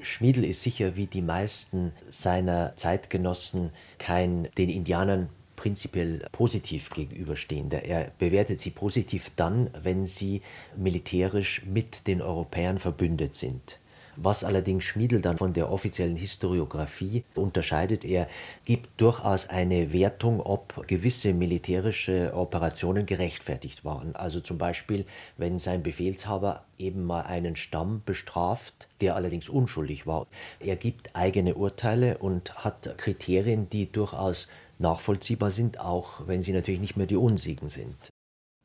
Schmiedel 0.00 0.44
ist 0.44 0.62
sicher 0.62 0.96
wie 0.96 1.06
die 1.06 1.22
meisten 1.22 1.92
seiner 2.08 2.74
Zeitgenossen 2.76 3.70
kein 3.98 4.48
den 4.58 4.70
Indianern 4.70 5.28
prinzipiell 5.56 6.24
positiv 6.32 6.90
gegenüberstehender. 6.90 7.84
Er 7.84 8.12
bewertet 8.18 8.60
sie 8.60 8.70
positiv 8.70 9.30
dann, 9.36 9.70
wenn 9.82 10.04
sie 10.04 10.42
militärisch 10.76 11.64
mit 11.66 12.06
den 12.06 12.22
Europäern 12.22 12.78
verbündet 12.78 13.34
sind. 13.34 13.78
Was 14.16 14.44
allerdings 14.44 14.84
Schmiedel 14.84 15.20
dann 15.20 15.38
von 15.38 15.54
der 15.54 15.70
offiziellen 15.70 16.16
Historiographie 16.16 17.24
unterscheidet, 17.34 18.04
er 18.04 18.28
gibt 18.64 19.00
durchaus 19.00 19.48
eine 19.48 19.92
Wertung, 19.92 20.40
ob 20.40 20.86
gewisse 20.86 21.32
militärische 21.34 22.32
Operationen 22.34 23.06
gerechtfertigt 23.06 23.84
waren. 23.84 24.14
Also 24.14 24.40
zum 24.40 24.58
Beispiel, 24.58 25.04
wenn 25.36 25.58
sein 25.58 25.82
Befehlshaber 25.82 26.64
eben 26.78 27.04
mal 27.04 27.22
einen 27.22 27.56
Stamm 27.56 28.02
bestraft, 28.04 28.88
der 29.00 29.16
allerdings 29.16 29.48
unschuldig 29.48 30.06
war. 30.06 30.26
Er 30.60 30.76
gibt 30.76 31.16
eigene 31.16 31.54
Urteile 31.54 32.18
und 32.18 32.54
hat 32.64 32.96
Kriterien, 32.98 33.68
die 33.68 33.90
durchaus 33.90 34.48
nachvollziehbar 34.78 35.50
sind, 35.50 35.80
auch 35.80 36.26
wenn 36.26 36.42
sie 36.42 36.52
natürlich 36.52 36.80
nicht 36.80 36.96
mehr 36.96 37.06
die 37.06 37.16
unsiegen 37.16 37.68
sind. 37.68 38.10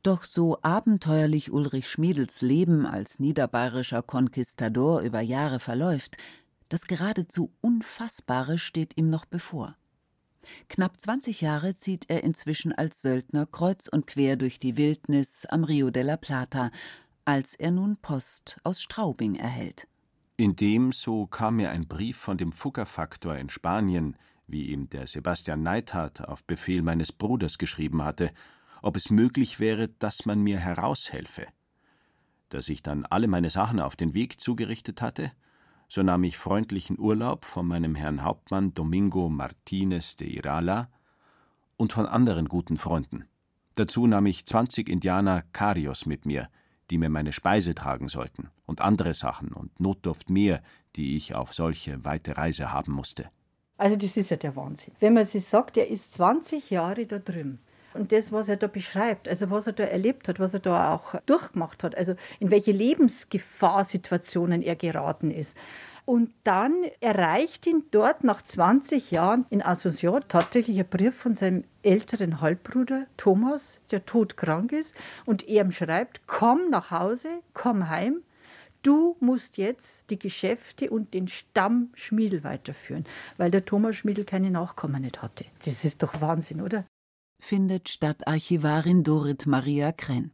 Doch 0.02 0.24
so 0.24 0.58
abenteuerlich 0.62 1.52
Ulrich 1.52 1.90
Schmiedels 1.90 2.42
Leben 2.42 2.86
als 2.86 3.20
niederbayerischer 3.20 4.02
Konquistador 4.02 5.02
über 5.02 5.20
Jahre 5.20 5.60
verläuft, 5.60 6.16
das 6.70 6.88
geradezu 6.88 7.52
Unfassbare 7.62 8.58
steht 8.60 8.96
ihm 8.96 9.10
noch 9.10 9.26
bevor. 9.26 9.76
Knapp 10.70 11.00
20 11.02 11.42
Jahre 11.42 11.76
zieht 11.76 12.06
er 12.10 12.24
inzwischen 12.24 12.72
als 12.72 13.02
Söldner 13.02 13.46
kreuz 13.46 13.88
und 13.88 14.08
quer 14.08 14.38
durch 14.38 14.58
die 14.58 14.78
Wildnis 14.78 15.46
am 15.46 15.64
Rio 15.64 15.90
de 15.90 16.04
la 16.04 16.18
Plata, 16.18 16.72
als 17.26 17.56
er 17.56 17.72
nun 17.72 17.98
Post 17.98 18.60
aus 18.64 18.82
Straubing 18.82 19.36
erhält. 19.36 19.88
In 20.38 20.56
dem, 20.56 20.94
so 20.94 21.28
kam 21.28 21.58
mir 21.58 21.72
ein 21.72 21.88
Brief 21.88 22.18
von 22.18 22.38
dem 22.38 22.54
Fuggerfaktor 22.54 23.36
in 23.36 23.50
Spanien, 23.50 24.16
wie 24.52 24.68
ihm 24.68 24.90
der 24.90 25.08
Sebastian 25.08 25.64
Neithardt 25.64 26.28
auf 26.28 26.44
Befehl 26.44 26.82
meines 26.82 27.12
Bruders 27.12 27.58
geschrieben 27.58 28.04
hatte, 28.04 28.32
ob 28.82 28.96
es 28.96 29.10
möglich 29.10 29.60
wäre, 29.60 29.90
dass 29.90 30.26
man 30.26 30.42
mir 30.42 30.58
heraushelfe. 30.58 31.48
Da 32.50 32.60
ich 32.60 32.82
dann 32.82 33.06
alle 33.06 33.28
meine 33.28 33.50
Sachen 33.50 33.80
auf 33.80 33.96
den 33.96 34.14
Weg 34.14 34.42
zugerichtet 34.42 35.02
hatte, 35.02 35.32
so 35.88 36.04
nahm 36.04 36.24
ich 36.24 36.38
freundlichen 36.38 37.00
Urlaub 37.00 37.46
von 37.46 37.68
meinem 37.68 37.96
Herrn 37.96 38.24
Hauptmann 38.24 38.74
Domingo 38.74 39.30
Martinez 39.30 40.16
de 40.16 40.28
Irala 40.28 40.90
und 41.78 41.94
von 41.94 42.06
anderen 42.06 42.48
guten 42.48 42.78
Freunden. 42.78 43.26
Dazu 43.76 44.08
nahm 44.08 44.26
ich 44.26 44.46
zwanzig 44.46 44.90
Indianer 44.90 45.44
Carios 45.54 46.06
mit 46.06 46.26
mir, 46.26 46.50
die 46.90 46.98
mir 46.98 47.10
meine 47.10 47.34
Speise 47.34 47.76
tragen 47.76 48.08
sollten, 48.08 48.50
und 48.66 48.82
andere 48.82 49.14
Sachen 49.14 49.50
und 49.54 49.80
Notdurft 49.80 50.30
mehr, 50.30 50.62
die 50.96 51.16
ich 51.16 51.36
auf 51.36 51.54
solche 51.54 52.04
weite 52.04 52.38
Reise 52.38 52.72
haben 52.72 52.92
musste. 52.92 53.30
Also 53.80 53.96
das 53.96 54.18
ist 54.18 54.30
ja 54.30 54.36
der 54.36 54.56
Wahnsinn. 54.58 54.94
Wenn 55.00 55.14
man 55.14 55.24
sich 55.24 55.46
sagt, 55.46 55.78
er 55.78 55.88
ist 55.88 56.14
20 56.14 56.70
Jahre 56.70 57.06
da 57.06 57.18
drüben 57.18 57.60
und 57.94 58.12
das, 58.12 58.32
was 58.34 58.50
er 58.50 58.58
da 58.58 58.68
beschreibt, 58.68 59.30
also 59.30 59.50
was 59.50 59.68
er 59.68 59.74
da 59.74 59.86
erlebt 59.86 60.28
hat, 60.28 60.38
was 60.38 60.54
er 60.54 60.60
da 60.60 60.94
auch 60.94 61.16
durchgemacht 61.26 61.84
hat, 61.84 61.96
also 61.96 62.16
in 62.42 62.52
welche 62.52 62.74
Lebensgefahrsituationen 62.74 64.62
er 64.64 64.76
geraten 64.76 65.32
ist. 65.32 65.56
Und 66.06 66.32
dann 66.44 66.74
erreicht 67.00 67.68
ihn 67.68 67.84
dort 67.92 68.26
nach 68.26 68.42
20 68.42 69.12
Jahren 69.12 69.46
in 69.50 69.64
Asunción 69.64 70.24
tatsächlich 70.28 70.78
ein 70.80 70.88
Brief 70.88 71.16
von 71.16 71.34
seinem 71.34 71.64
älteren 71.82 72.42
Halbbruder 72.42 73.06
Thomas, 73.16 73.80
der 73.92 74.06
todkrank 74.06 74.74
ist. 74.74 74.94
Und 75.26 75.48
er 75.48 75.64
ihm 75.64 75.72
schreibt, 75.72 76.28
komm 76.28 76.70
nach 76.70 76.92
Hause, 76.92 77.30
komm 77.54 77.90
heim, 77.90 78.24
du 78.84 79.16
musst 79.20 79.58
jetzt 79.58 80.10
die 80.10 80.20
Geschäfte 80.20 80.90
und 80.90 81.14
den 81.14 81.28
Stamm 81.28 81.90
Schmiedel 81.94 82.44
weiterführen, 82.44 83.06
weil 83.38 83.52
der 83.52 83.66
Thomas 83.66 83.96
Schmiedel 83.96 84.26
keine 84.26 84.52
Nachkommen 84.52 85.02
nicht 85.02 85.22
hatte. 85.22 85.46
Das 85.66 85.86
ist 85.86 86.04
doch 86.04 86.22
Wahnsinn, 86.22 86.62
oder? 86.62 86.86
findet 87.40 87.90
Stadtarchivarin 87.90 89.04
Dorit 89.04 89.46
Maria 89.48 89.92
Krenn. 89.92 90.32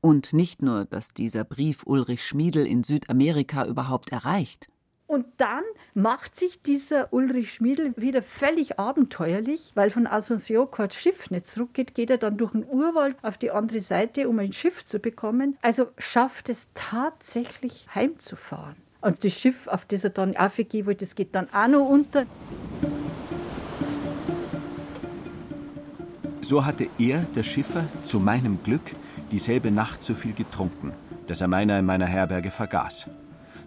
Und 0.00 0.32
nicht 0.32 0.62
nur, 0.62 0.84
dass 0.84 1.12
dieser 1.12 1.44
Brief 1.44 1.82
Ulrich 1.86 2.24
Schmiedel 2.24 2.66
in 2.66 2.82
Südamerika 2.82 3.66
überhaupt 3.66 4.10
erreicht. 4.10 4.68
Und 5.06 5.26
dann 5.36 5.64
macht 5.94 6.38
sich 6.38 6.62
dieser 6.62 7.12
Ulrich 7.12 7.54
Schmiedel 7.54 7.92
wieder 7.96 8.22
völlig 8.22 8.78
abenteuerlich, 8.78 9.72
weil 9.74 9.90
von 9.90 10.06
Asunción 10.06 10.70
kein 10.70 10.90
Schiff 10.90 11.30
nicht 11.30 11.46
zurückgeht, 11.46 11.94
geht 11.94 12.10
er 12.10 12.18
dann 12.18 12.36
durch 12.36 12.52
den 12.52 12.64
Urwald 12.64 13.16
auf 13.22 13.38
die 13.38 13.50
andere 13.50 13.80
Seite, 13.80 14.28
um 14.28 14.38
ein 14.38 14.52
Schiff 14.52 14.84
zu 14.84 14.98
bekommen. 14.98 15.56
Also 15.62 15.88
schafft 15.98 16.48
es 16.48 16.68
tatsächlich 16.74 17.86
heimzufahren. 17.94 18.76
Und 19.00 19.24
das 19.24 19.32
Schiff, 19.32 19.66
auf 19.66 19.84
das 19.86 20.04
er 20.04 20.10
dann 20.10 20.36
aufgehen 20.36 20.86
wollte, 20.86 21.04
das 21.04 21.14
geht 21.14 21.34
dann 21.34 21.48
auch 21.52 21.68
noch 21.68 21.88
unter. 21.88 22.26
So 26.42 26.64
hatte 26.64 26.88
er, 26.98 27.20
der 27.34 27.42
Schiffer, 27.42 27.86
zu 28.02 28.20
meinem 28.20 28.62
Glück 28.62 28.94
dieselbe 29.30 29.70
Nacht 29.70 30.02
so 30.02 30.14
viel 30.14 30.32
getrunken, 30.32 30.92
dass 31.26 31.40
er 31.40 31.48
meiner 31.48 31.78
in 31.78 31.86
meiner 31.86 32.06
Herberge 32.06 32.50
vergaß. 32.50 33.08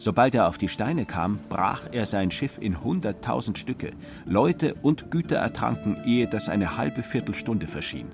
Sobald 0.04 0.36
er 0.36 0.50
auf 0.50 0.58
die 0.58 0.68
Steine 0.68 1.06
kam, 1.06 1.40
brach 1.48 1.88
er 1.94 2.06
sein 2.06 2.30
Schiff 2.30 2.58
in 2.60 2.84
hunderttausend 2.84 3.58
Stücke. 3.58 3.92
Leute 4.26 4.74
und 4.74 5.12
Güter 5.12 5.38
ertranken, 5.38 6.04
ehe 6.04 6.28
das 6.28 6.50
eine 6.50 6.76
halbe 6.76 7.04
Viertelstunde 7.04 7.68
verschien. 7.68 8.10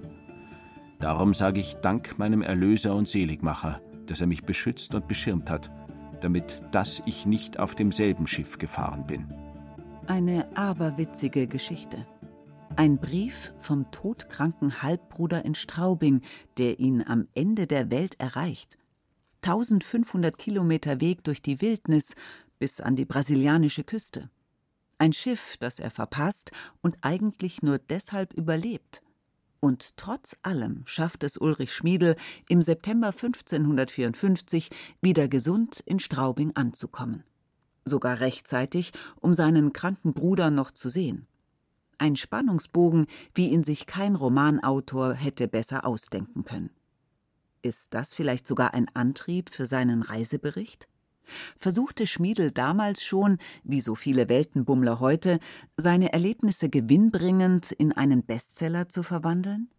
Darum 0.99 1.33
sage 1.33 1.59
ich 1.59 1.77
Dank 1.77 2.19
meinem 2.19 2.43
Erlöser 2.43 2.93
und 2.93 3.07
Seligmacher, 3.07 3.81
dass 4.05 4.21
er 4.21 4.27
mich 4.27 4.43
beschützt 4.43 4.93
und 4.93 5.07
beschirmt 5.07 5.49
hat, 5.49 5.71
damit 6.21 6.61
dass 6.69 7.01
ich 7.07 7.25
nicht 7.25 7.57
auf 7.57 7.73
demselben 7.73 8.27
Schiff 8.27 8.59
gefahren 8.59 9.07
bin. 9.07 9.33
Eine 10.05 10.45
aberwitzige 10.55 11.47
Geschichte. 11.47 12.05
Ein 12.75 12.99
Brief 12.99 13.51
vom 13.57 13.89
todkranken 13.89 14.83
Halbbruder 14.83 15.43
in 15.43 15.55
Straubing, 15.55 16.21
der 16.59 16.79
ihn 16.79 17.03
am 17.03 17.27
Ende 17.33 17.65
der 17.65 17.89
Welt 17.89 18.19
erreicht. 18.19 18.78
1500 19.43 20.37
Kilometer 20.37 20.99
Weg 21.01 21.23
durch 21.23 21.41
die 21.41 21.61
Wildnis 21.61 22.15
bis 22.59 22.81
an 22.81 22.95
die 22.95 23.05
brasilianische 23.05 23.83
Küste. 23.83 24.29
Ein 24.97 25.13
Schiff, 25.13 25.55
das 25.57 25.79
er 25.79 25.91
verpasst 25.91 26.51
und 26.81 26.97
eigentlich 27.01 27.61
nur 27.61 27.79
deshalb 27.79 28.33
überlebt. 28.33 29.01
Und 29.61 29.97
trotz 29.97 30.35
allem 30.41 30.83
schafft 30.85 31.23
es 31.23 31.37
Ulrich 31.37 31.73
Schmiedel, 31.73 32.15
im 32.47 32.61
September 32.61 33.07
1554 33.07 34.69
wieder 35.01 35.27
gesund 35.27 35.81
in 35.85 35.99
Straubing 35.99 36.55
anzukommen. 36.55 37.23
Sogar 37.85 38.19
rechtzeitig, 38.19 38.91
um 39.19 39.33
seinen 39.33 39.73
kranken 39.73 40.13
Bruder 40.13 40.51
noch 40.51 40.71
zu 40.71 40.89
sehen. 40.89 41.27
Ein 41.97 42.15
Spannungsbogen, 42.15 43.07
wie 43.33 43.49
ihn 43.49 43.63
sich 43.63 43.85
kein 43.85 44.15
Romanautor 44.15 45.13
hätte 45.13 45.47
besser 45.47 45.85
ausdenken 45.85 46.45
können. 46.45 46.69
Ist 47.61 47.93
das 47.93 48.13
vielleicht 48.13 48.47
sogar 48.47 48.73
ein 48.73 48.87
Antrieb 48.93 49.49
für 49.49 49.65
seinen 49.65 50.01
Reisebericht? 50.01 50.87
Versuchte 51.57 52.07
Schmiedel 52.07 52.51
damals 52.51 53.03
schon, 53.03 53.37
wie 53.63 53.81
so 53.81 53.95
viele 53.95 54.29
Weltenbummler 54.29 54.99
heute, 54.99 55.39
seine 55.77 56.13
Erlebnisse 56.13 56.69
gewinnbringend 56.69 57.71
in 57.71 57.91
einen 57.91 58.23
Bestseller 58.23 58.89
zu 58.89 59.03
verwandeln? 59.03 59.69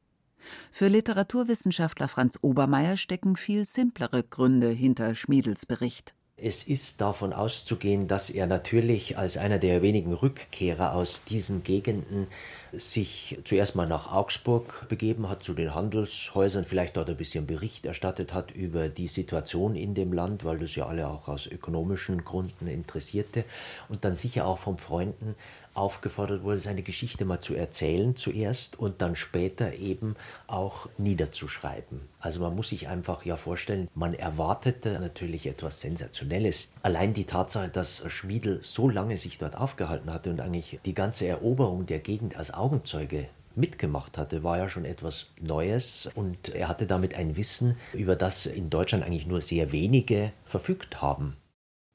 Für 0.71 0.89
Literaturwissenschaftler 0.89 2.09
Franz 2.09 2.39
Obermeier 2.43 2.97
stecken 2.97 3.37
viel 3.37 3.65
simplere 3.65 4.23
Gründe 4.23 4.69
hinter 4.69 5.15
Schmiedels 5.15 5.67
Bericht. 5.67 6.15
Es 6.43 6.63
ist 6.63 7.03
davon 7.03 7.35
auszugehen, 7.35 8.09
dass 8.09 8.31
er 8.31 8.47
natürlich 8.47 9.19
als 9.19 9.37
einer 9.37 9.59
der 9.59 9.83
wenigen 9.83 10.15
Rückkehrer 10.15 10.95
aus 10.95 11.25
diesen 11.25 11.63
Gegenden 11.63 12.29
sich 12.73 13.39
zuerst 13.45 13.75
mal 13.75 13.87
nach 13.87 14.11
Augsburg 14.11 14.87
begeben 14.89 15.29
hat, 15.29 15.43
zu 15.43 15.53
den 15.53 15.75
Handelshäusern, 15.75 16.65
vielleicht 16.65 16.97
dort 16.97 17.11
ein 17.11 17.17
bisschen 17.17 17.47
Bericht 17.47 17.85
erstattet 17.85 18.33
hat 18.33 18.53
über 18.53 18.89
die 18.89 19.09
Situation 19.09 19.75
in 19.77 19.93
dem 19.95 20.15
Land, 20.15 20.45
weil 20.45 20.59
das 20.59 20.77
ja 20.77 20.87
alle 20.87 21.09
auch 21.09 21.29
aus 21.29 21.47
ökonomischen 21.47 22.25
Gründen 22.25 22.69
interessierte. 22.69 23.45
Und 23.89 24.07
dann 24.07 24.17
sicher 24.17 24.47
auch 24.47 24.59
von 24.59 24.79
Freunden 24.79 25.35
aufgefordert 25.81 26.45
wurde, 26.45 26.59
seine 26.59 26.83
Geschichte 26.83 27.25
mal 27.25 27.41
zu 27.41 27.55
erzählen 27.55 28.15
zuerst 28.15 28.79
und 28.79 29.01
dann 29.03 29.17
später 29.17 29.73
eben 29.75 30.15
auch 30.47 30.89
niederzuschreiben. 30.99 32.03
Also 32.21 32.41
man 32.41 32.55
muss 32.55 32.69
sich 32.69 32.89
einfach 32.89 33.25
ja 33.25 33.37
vorstellen, 33.37 33.89
man 33.95 34.15
erwartete 34.15 35.01
natürlich 35.01 35.47
etwas 35.47 35.81
Sensationelles. 35.81 36.75
Allein 36.83 37.15
die 37.15 37.25
Tatsache, 37.25 37.71
dass 37.71 38.03
Schmiedel 38.09 38.61
so 38.63 38.89
lange 38.89 39.17
sich 39.19 39.39
dort 39.39 39.57
aufgehalten 39.57 40.13
hatte 40.13 40.31
und 40.31 40.41
eigentlich 40.41 40.79
die 40.85 40.95
ganze 40.95 41.27
Eroberung 41.27 41.87
der 41.87 41.99
Gegend 41.99 42.37
als 42.37 42.53
Augenzeuge 42.53 43.29
mitgemacht 43.57 44.19
hatte, 44.19 44.43
war 44.43 44.59
ja 44.59 44.69
schon 44.69 44.85
etwas 44.85 45.27
Neues 45.41 46.11
und 46.15 46.51
er 46.51 46.69
hatte 46.69 46.87
damit 46.87 47.15
ein 47.15 47.37
Wissen, 47.37 47.77
über 47.93 48.17
das 48.17 48.47
in 48.47 48.71
Deutschland 48.71 49.05
eigentlich 49.05 49.27
nur 49.27 49.41
sehr 49.41 49.73
wenige 49.73 50.33
verfügt 50.45 51.03
haben. 51.03 51.37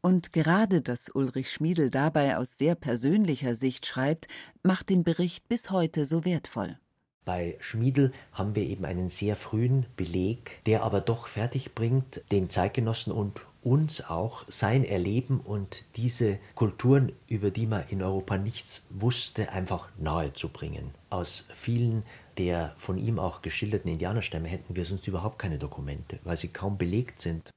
Und 0.05 0.33
gerade, 0.33 0.83
dass 0.83 1.09
Ulrich 1.09 1.51
Schmiedel 1.51 1.89
dabei 1.89 2.37
aus 2.37 2.59
sehr 2.59 2.75
persönlicher 2.75 3.55
Sicht 3.55 3.87
schreibt, 3.87 4.27
macht 4.61 4.89
den 4.89 5.03
Bericht 5.03 5.47
bis 5.47 5.71
heute 5.71 6.05
so 6.05 6.23
wertvoll. 6.23 6.77
Bei 7.25 7.57
Schmiedel 7.59 8.13
haben 8.31 8.53
wir 8.53 8.61
eben 8.67 8.85
einen 8.85 9.09
sehr 9.09 9.35
frühen 9.35 9.87
Beleg, 9.97 10.61
der 10.67 10.83
aber 10.83 11.01
doch 11.01 11.25
fertig 11.25 11.73
bringt, 11.73 12.21
den 12.31 12.51
Zeitgenossen 12.51 13.11
und 13.11 13.47
uns 13.63 14.05
auch 14.07 14.45
sein 14.47 14.83
Erleben 14.83 15.39
und 15.39 15.85
diese 15.95 16.37
Kulturen, 16.53 17.11
über 17.27 17.49
die 17.49 17.65
man 17.65 17.85
in 17.89 18.03
Europa 18.03 18.37
nichts 18.37 18.85
wusste, 18.91 19.53
einfach 19.53 19.89
nahe 19.97 20.33
zu 20.33 20.49
bringen. 20.49 20.91
Aus 21.09 21.47
vielen 21.51 22.03
der 22.37 22.75
von 22.77 22.99
ihm 22.99 23.17
auch 23.17 23.41
geschilderten 23.41 23.89
Indianerstämme 23.89 24.49
hätten 24.49 24.75
wir 24.75 24.85
sonst 24.85 25.07
überhaupt 25.07 25.39
keine 25.39 25.57
Dokumente, 25.57 26.19
weil 26.23 26.37
sie 26.37 26.49
kaum 26.49 26.77
belegt 26.77 27.21
sind. 27.21 27.54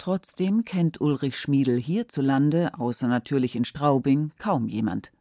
Trotzdem 0.00 0.64
kennt 0.64 0.98
Ulrich 1.02 1.38
Schmiedel 1.38 1.78
hierzulande, 1.78 2.70
außer 2.78 3.06
natürlich 3.06 3.54
in 3.54 3.66
Straubing, 3.66 4.32
kaum 4.38 4.66
jemand. 4.66 5.12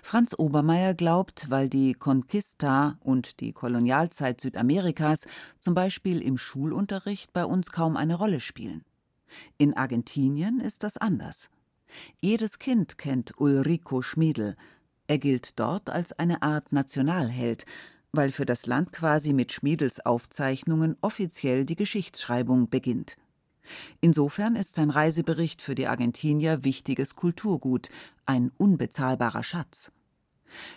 Franz 0.00 0.34
Obermeier 0.38 0.94
glaubt, 0.94 1.50
weil 1.50 1.68
die 1.68 1.92
Conquista 1.92 2.96
und 3.00 3.40
die 3.40 3.52
Kolonialzeit 3.52 4.40
Südamerikas 4.40 5.26
zum 5.60 5.74
Beispiel 5.74 6.22
im 6.22 6.38
Schulunterricht 6.38 7.34
bei 7.34 7.44
uns 7.44 7.70
kaum 7.70 7.98
eine 7.98 8.14
Rolle 8.14 8.40
spielen. 8.40 8.82
In 9.58 9.76
Argentinien 9.76 10.58
ist 10.58 10.84
das 10.84 10.96
anders. 10.96 11.50
Jedes 12.22 12.58
Kind 12.58 12.96
kennt 12.96 13.38
Ulrico 13.38 14.00
Schmiedel. 14.00 14.56
Er 15.06 15.18
gilt 15.18 15.60
dort 15.60 15.90
als 15.90 16.18
eine 16.18 16.40
Art 16.40 16.72
Nationalheld, 16.72 17.66
weil 18.10 18.32
für 18.32 18.46
das 18.46 18.64
Land 18.64 18.90
quasi 18.90 19.34
mit 19.34 19.52
Schmiedels 19.52 20.00
Aufzeichnungen 20.06 20.96
offiziell 21.02 21.66
die 21.66 21.76
Geschichtsschreibung 21.76 22.70
beginnt. 22.70 23.18
Insofern 24.00 24.56
ist 24.56 24.74
sein 24.74 24.90
Reisebericht 24.90 25.62
für 25.62 25.74
die 25.74 25.86
Argentinier 25.86 26.64
wichtiges 26.64 27.14
Kulturgut, 27.16 27.88
ein 28.26 28.52
unbezahlbarer 28.56 29.42
Schatz. 29.42 29.92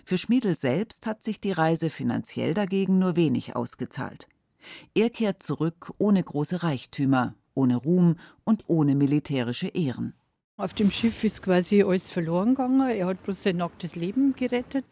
Für 0.03 0.17
Schmiedel 0.17 0.55
selbst 0.55 1.05
hat 1.05 1.23
sich 1.23 1.39
die 1.39 1.51
Reise 1.51 1.89
finanziell 1.89 2.53
dagegen 2.53 2.99
nur 2.99 3.15
wenig 3.15 3.55
ausgezahlt. 3.55 4.27
Er 4.95 5.09
kehrt 5.09 5.43
zurück 5.43 5.93
ohne 5.97 6.23
große 6.23 6.63
Reichtümer, 6.63 7.35
ohne 7.53 7.75
Ruhm 7.75 8.15
und 8.43 8.63
ohne 8.67 8.95
militärische 8.95 9.67
Ehren. 9.67 10.13
Auf 10.57 10.73
dem 10.73 10.89
Schiff 10.89 11.23
ist 11.23 11.43
quasi 11.43 11.83
alles 11.83 12.09
verloren 12.09 12.55
gegangen. 12.55 12.89
Er 12.89 13.05
hat 13.07 13.21
bloß 13.23 13.43
sein 13.43 13.57
nacktes 13.57 13.95
Leben 13.95 14.33
gerettet. 14.35 14.85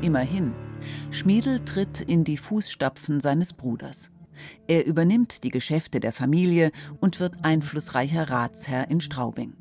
Immerhin, 0.00 0.52
Schmiedel 1.12 1.64
tritt 1.64 2.00
in 2.00 2.24
die 2.24 2.36
Fußstapfen 2.36 3.20
seines 3.20 3.52
Bruders. 3.52 4.10
Er 4.66 4.86
übernimmt 4.86 5.44
die 5.44 5.50
Geschäfte 5.50 6.00
der 6.00 6.12
Familie 6.12 6.70
und 7.00 7.20
wird 7.20 7.44
einflussreicher 7.44 8.30
Ratsherr 8.30 8.90
in 8.90 9.00
Straubing. 9.00 9.54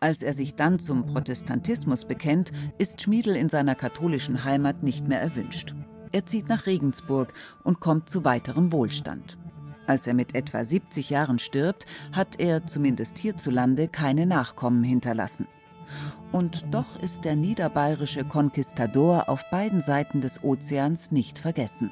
Als 0.00 0.22
er 0.22 0.34
sich 0.34 0.54
dann 0.54 0.78
zum 0.78 1.06
Protestantismus 1.06 2.04
bekennt, 2.04 2.52
ist 2.78 3.00
Schmiedel 3.00 3.36
in 3.36 3.48
seiner 3.48 3.74
katholischen 3.74 4.44
Heimat 4.44 4.82
nicht 4.82 5.08
mehr 5.08 5.20
erwünscht. 5.20 5.74
Er 6.12 6.26
zieht 6.26 6.48
nach 6.48 6.66
Regensburg 6.66 7.32
und 7.64 7.80
kommt 7.80 8.08
zu 8.08 8.24
weiterem 8.24 8.72
Wohlstand. 8.72 9.38
Als 9.86 10.06
er 10.06 10.14
mit 10.14 10.34
etwa 10.34 10.64
70 10.64 11.10
Jahren 11.10 11.38
stirbt, 11.38 11.86
hat 12.12 12.40
er 12.40 12.66
zumindest 12.66 13.18
hierzulande 13.18 13.88
keine 13.88 14.26
Nachkommen 14.26 14.82
hinterlassen. 14.82 15.46
Und 16.32 16.66
doch 16.72 17.00
ist 17.00 17.24
der 17.24 17.36
niederbayerische 17.36 18.24
Konquistador 18.24 19.28
auf 19.28 19.48
beiden 19.50 19.80
Seiten 19.80 20.20
des 20.20 20.42
Ozeans 20.42 21.12
nicht 21.12 21.38
vergessen. 21.38 21.90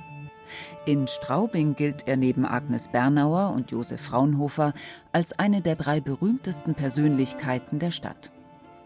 In 0.87 1.07
Straubing 1.09 1.75
gilt 1.75 2.07
er 2.07 2.17
neben 2.17 2.45
Agnes 2.47 2.89
Bernauer 2.89 3.53
und 3.55 3.71
Josef 3.71 4.01
Fraunhofer 4.01 4.73
als 5.13 5.39
eine 5.39 5.63
der 5.63 5.77
drei 5.77 6.01
berühmtesten 6.01 6.75
Persönlichkeiten 6.75 7.79
der 7.79 7.91
Stadt. 7.91 8.31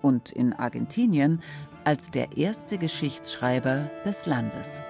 Und 0.03 0.31
in 0.31 0.53
Argentinien 0.53 1.43
als 1.85 2.11
der 2.11 2.37
erste 2.37 2.79
Geschichtsschreiber 2.79 3.91
des 4.05 4.27
Landes. 4.27 4.83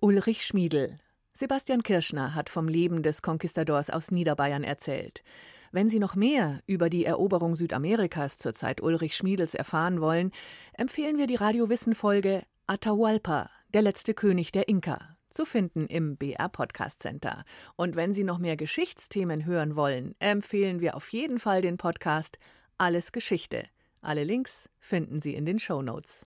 Ulrich 0.00 0.44
Schmiedel. 0.44 0.98
Sebastian 1.34 1.82
Kirschner 1.82 2.34
hat 2.34 2.48
vom 2.48 2.68
Leben 2.68 3.02
des 3.02 3.22
Konquistadors 3.22 3.90
aus 3.90 4.10
Niederbayern 4.10 4.64
erzählt. 4.64 5.22
Wenn 5.72 5.88
Sie 5.88 6.00
noch 6.00 6.16
mehr 6.16 6.62
über 6.66 6.90
die 6.90 7.04
Eroberung 7.04 7.54
Südamerikas 7.54 8.38
zur 8.38 8.54
Zeit 8.54 8.82
Ulrich 8.82 9.14
Schmiedels 9.14 9.54
erfahren 9.54 10.00
wollen, 10.00 10.32
empfehlen 10.72 11.16
wir 11.16 11.28
die 11.28 11.36
Radiowissen-Folge 11.36 12.42
Atahualpa, 12.66 13.48
der 13.72 13.82
letzte 13.82 14.12
König 14.12 14.50
der 14.50 14.68
Inka, 14.68 14.98
zu 15.28 15.44
finden 15.44 15.86
im 15.86 16.16
BR 16.16 16.48
Podcast 16.48 17.00
Center. 17.00 17.44
Und 17.76 17.94
wenn 17.94 18.12
Sie 18.12 18.24
noch 18.24 18.38
mehr 18.38 18.56
Geschichtsthemen 18.56 19.44
hören 19.44 19.76
wollen, 19.76 20.16
empfehlen 20.18 20.80
wir 20.80 20.96
auf 20.96 21.08
jeden 21.10 21.38
Fall 21.38 21.62
den 21.62 21.76
Podcast 21.76 22.40
Alles 22.76 23.12
Geschichte. 23.12 23.64
Alle 24.02 24.24
Links 24.24 24.68
finden 24.80 25.20
Sie 25.20 25.34
in 25.34 25.44
den 25.44 25.60
Show 25.60 25.82
Notes. 25.82 26.26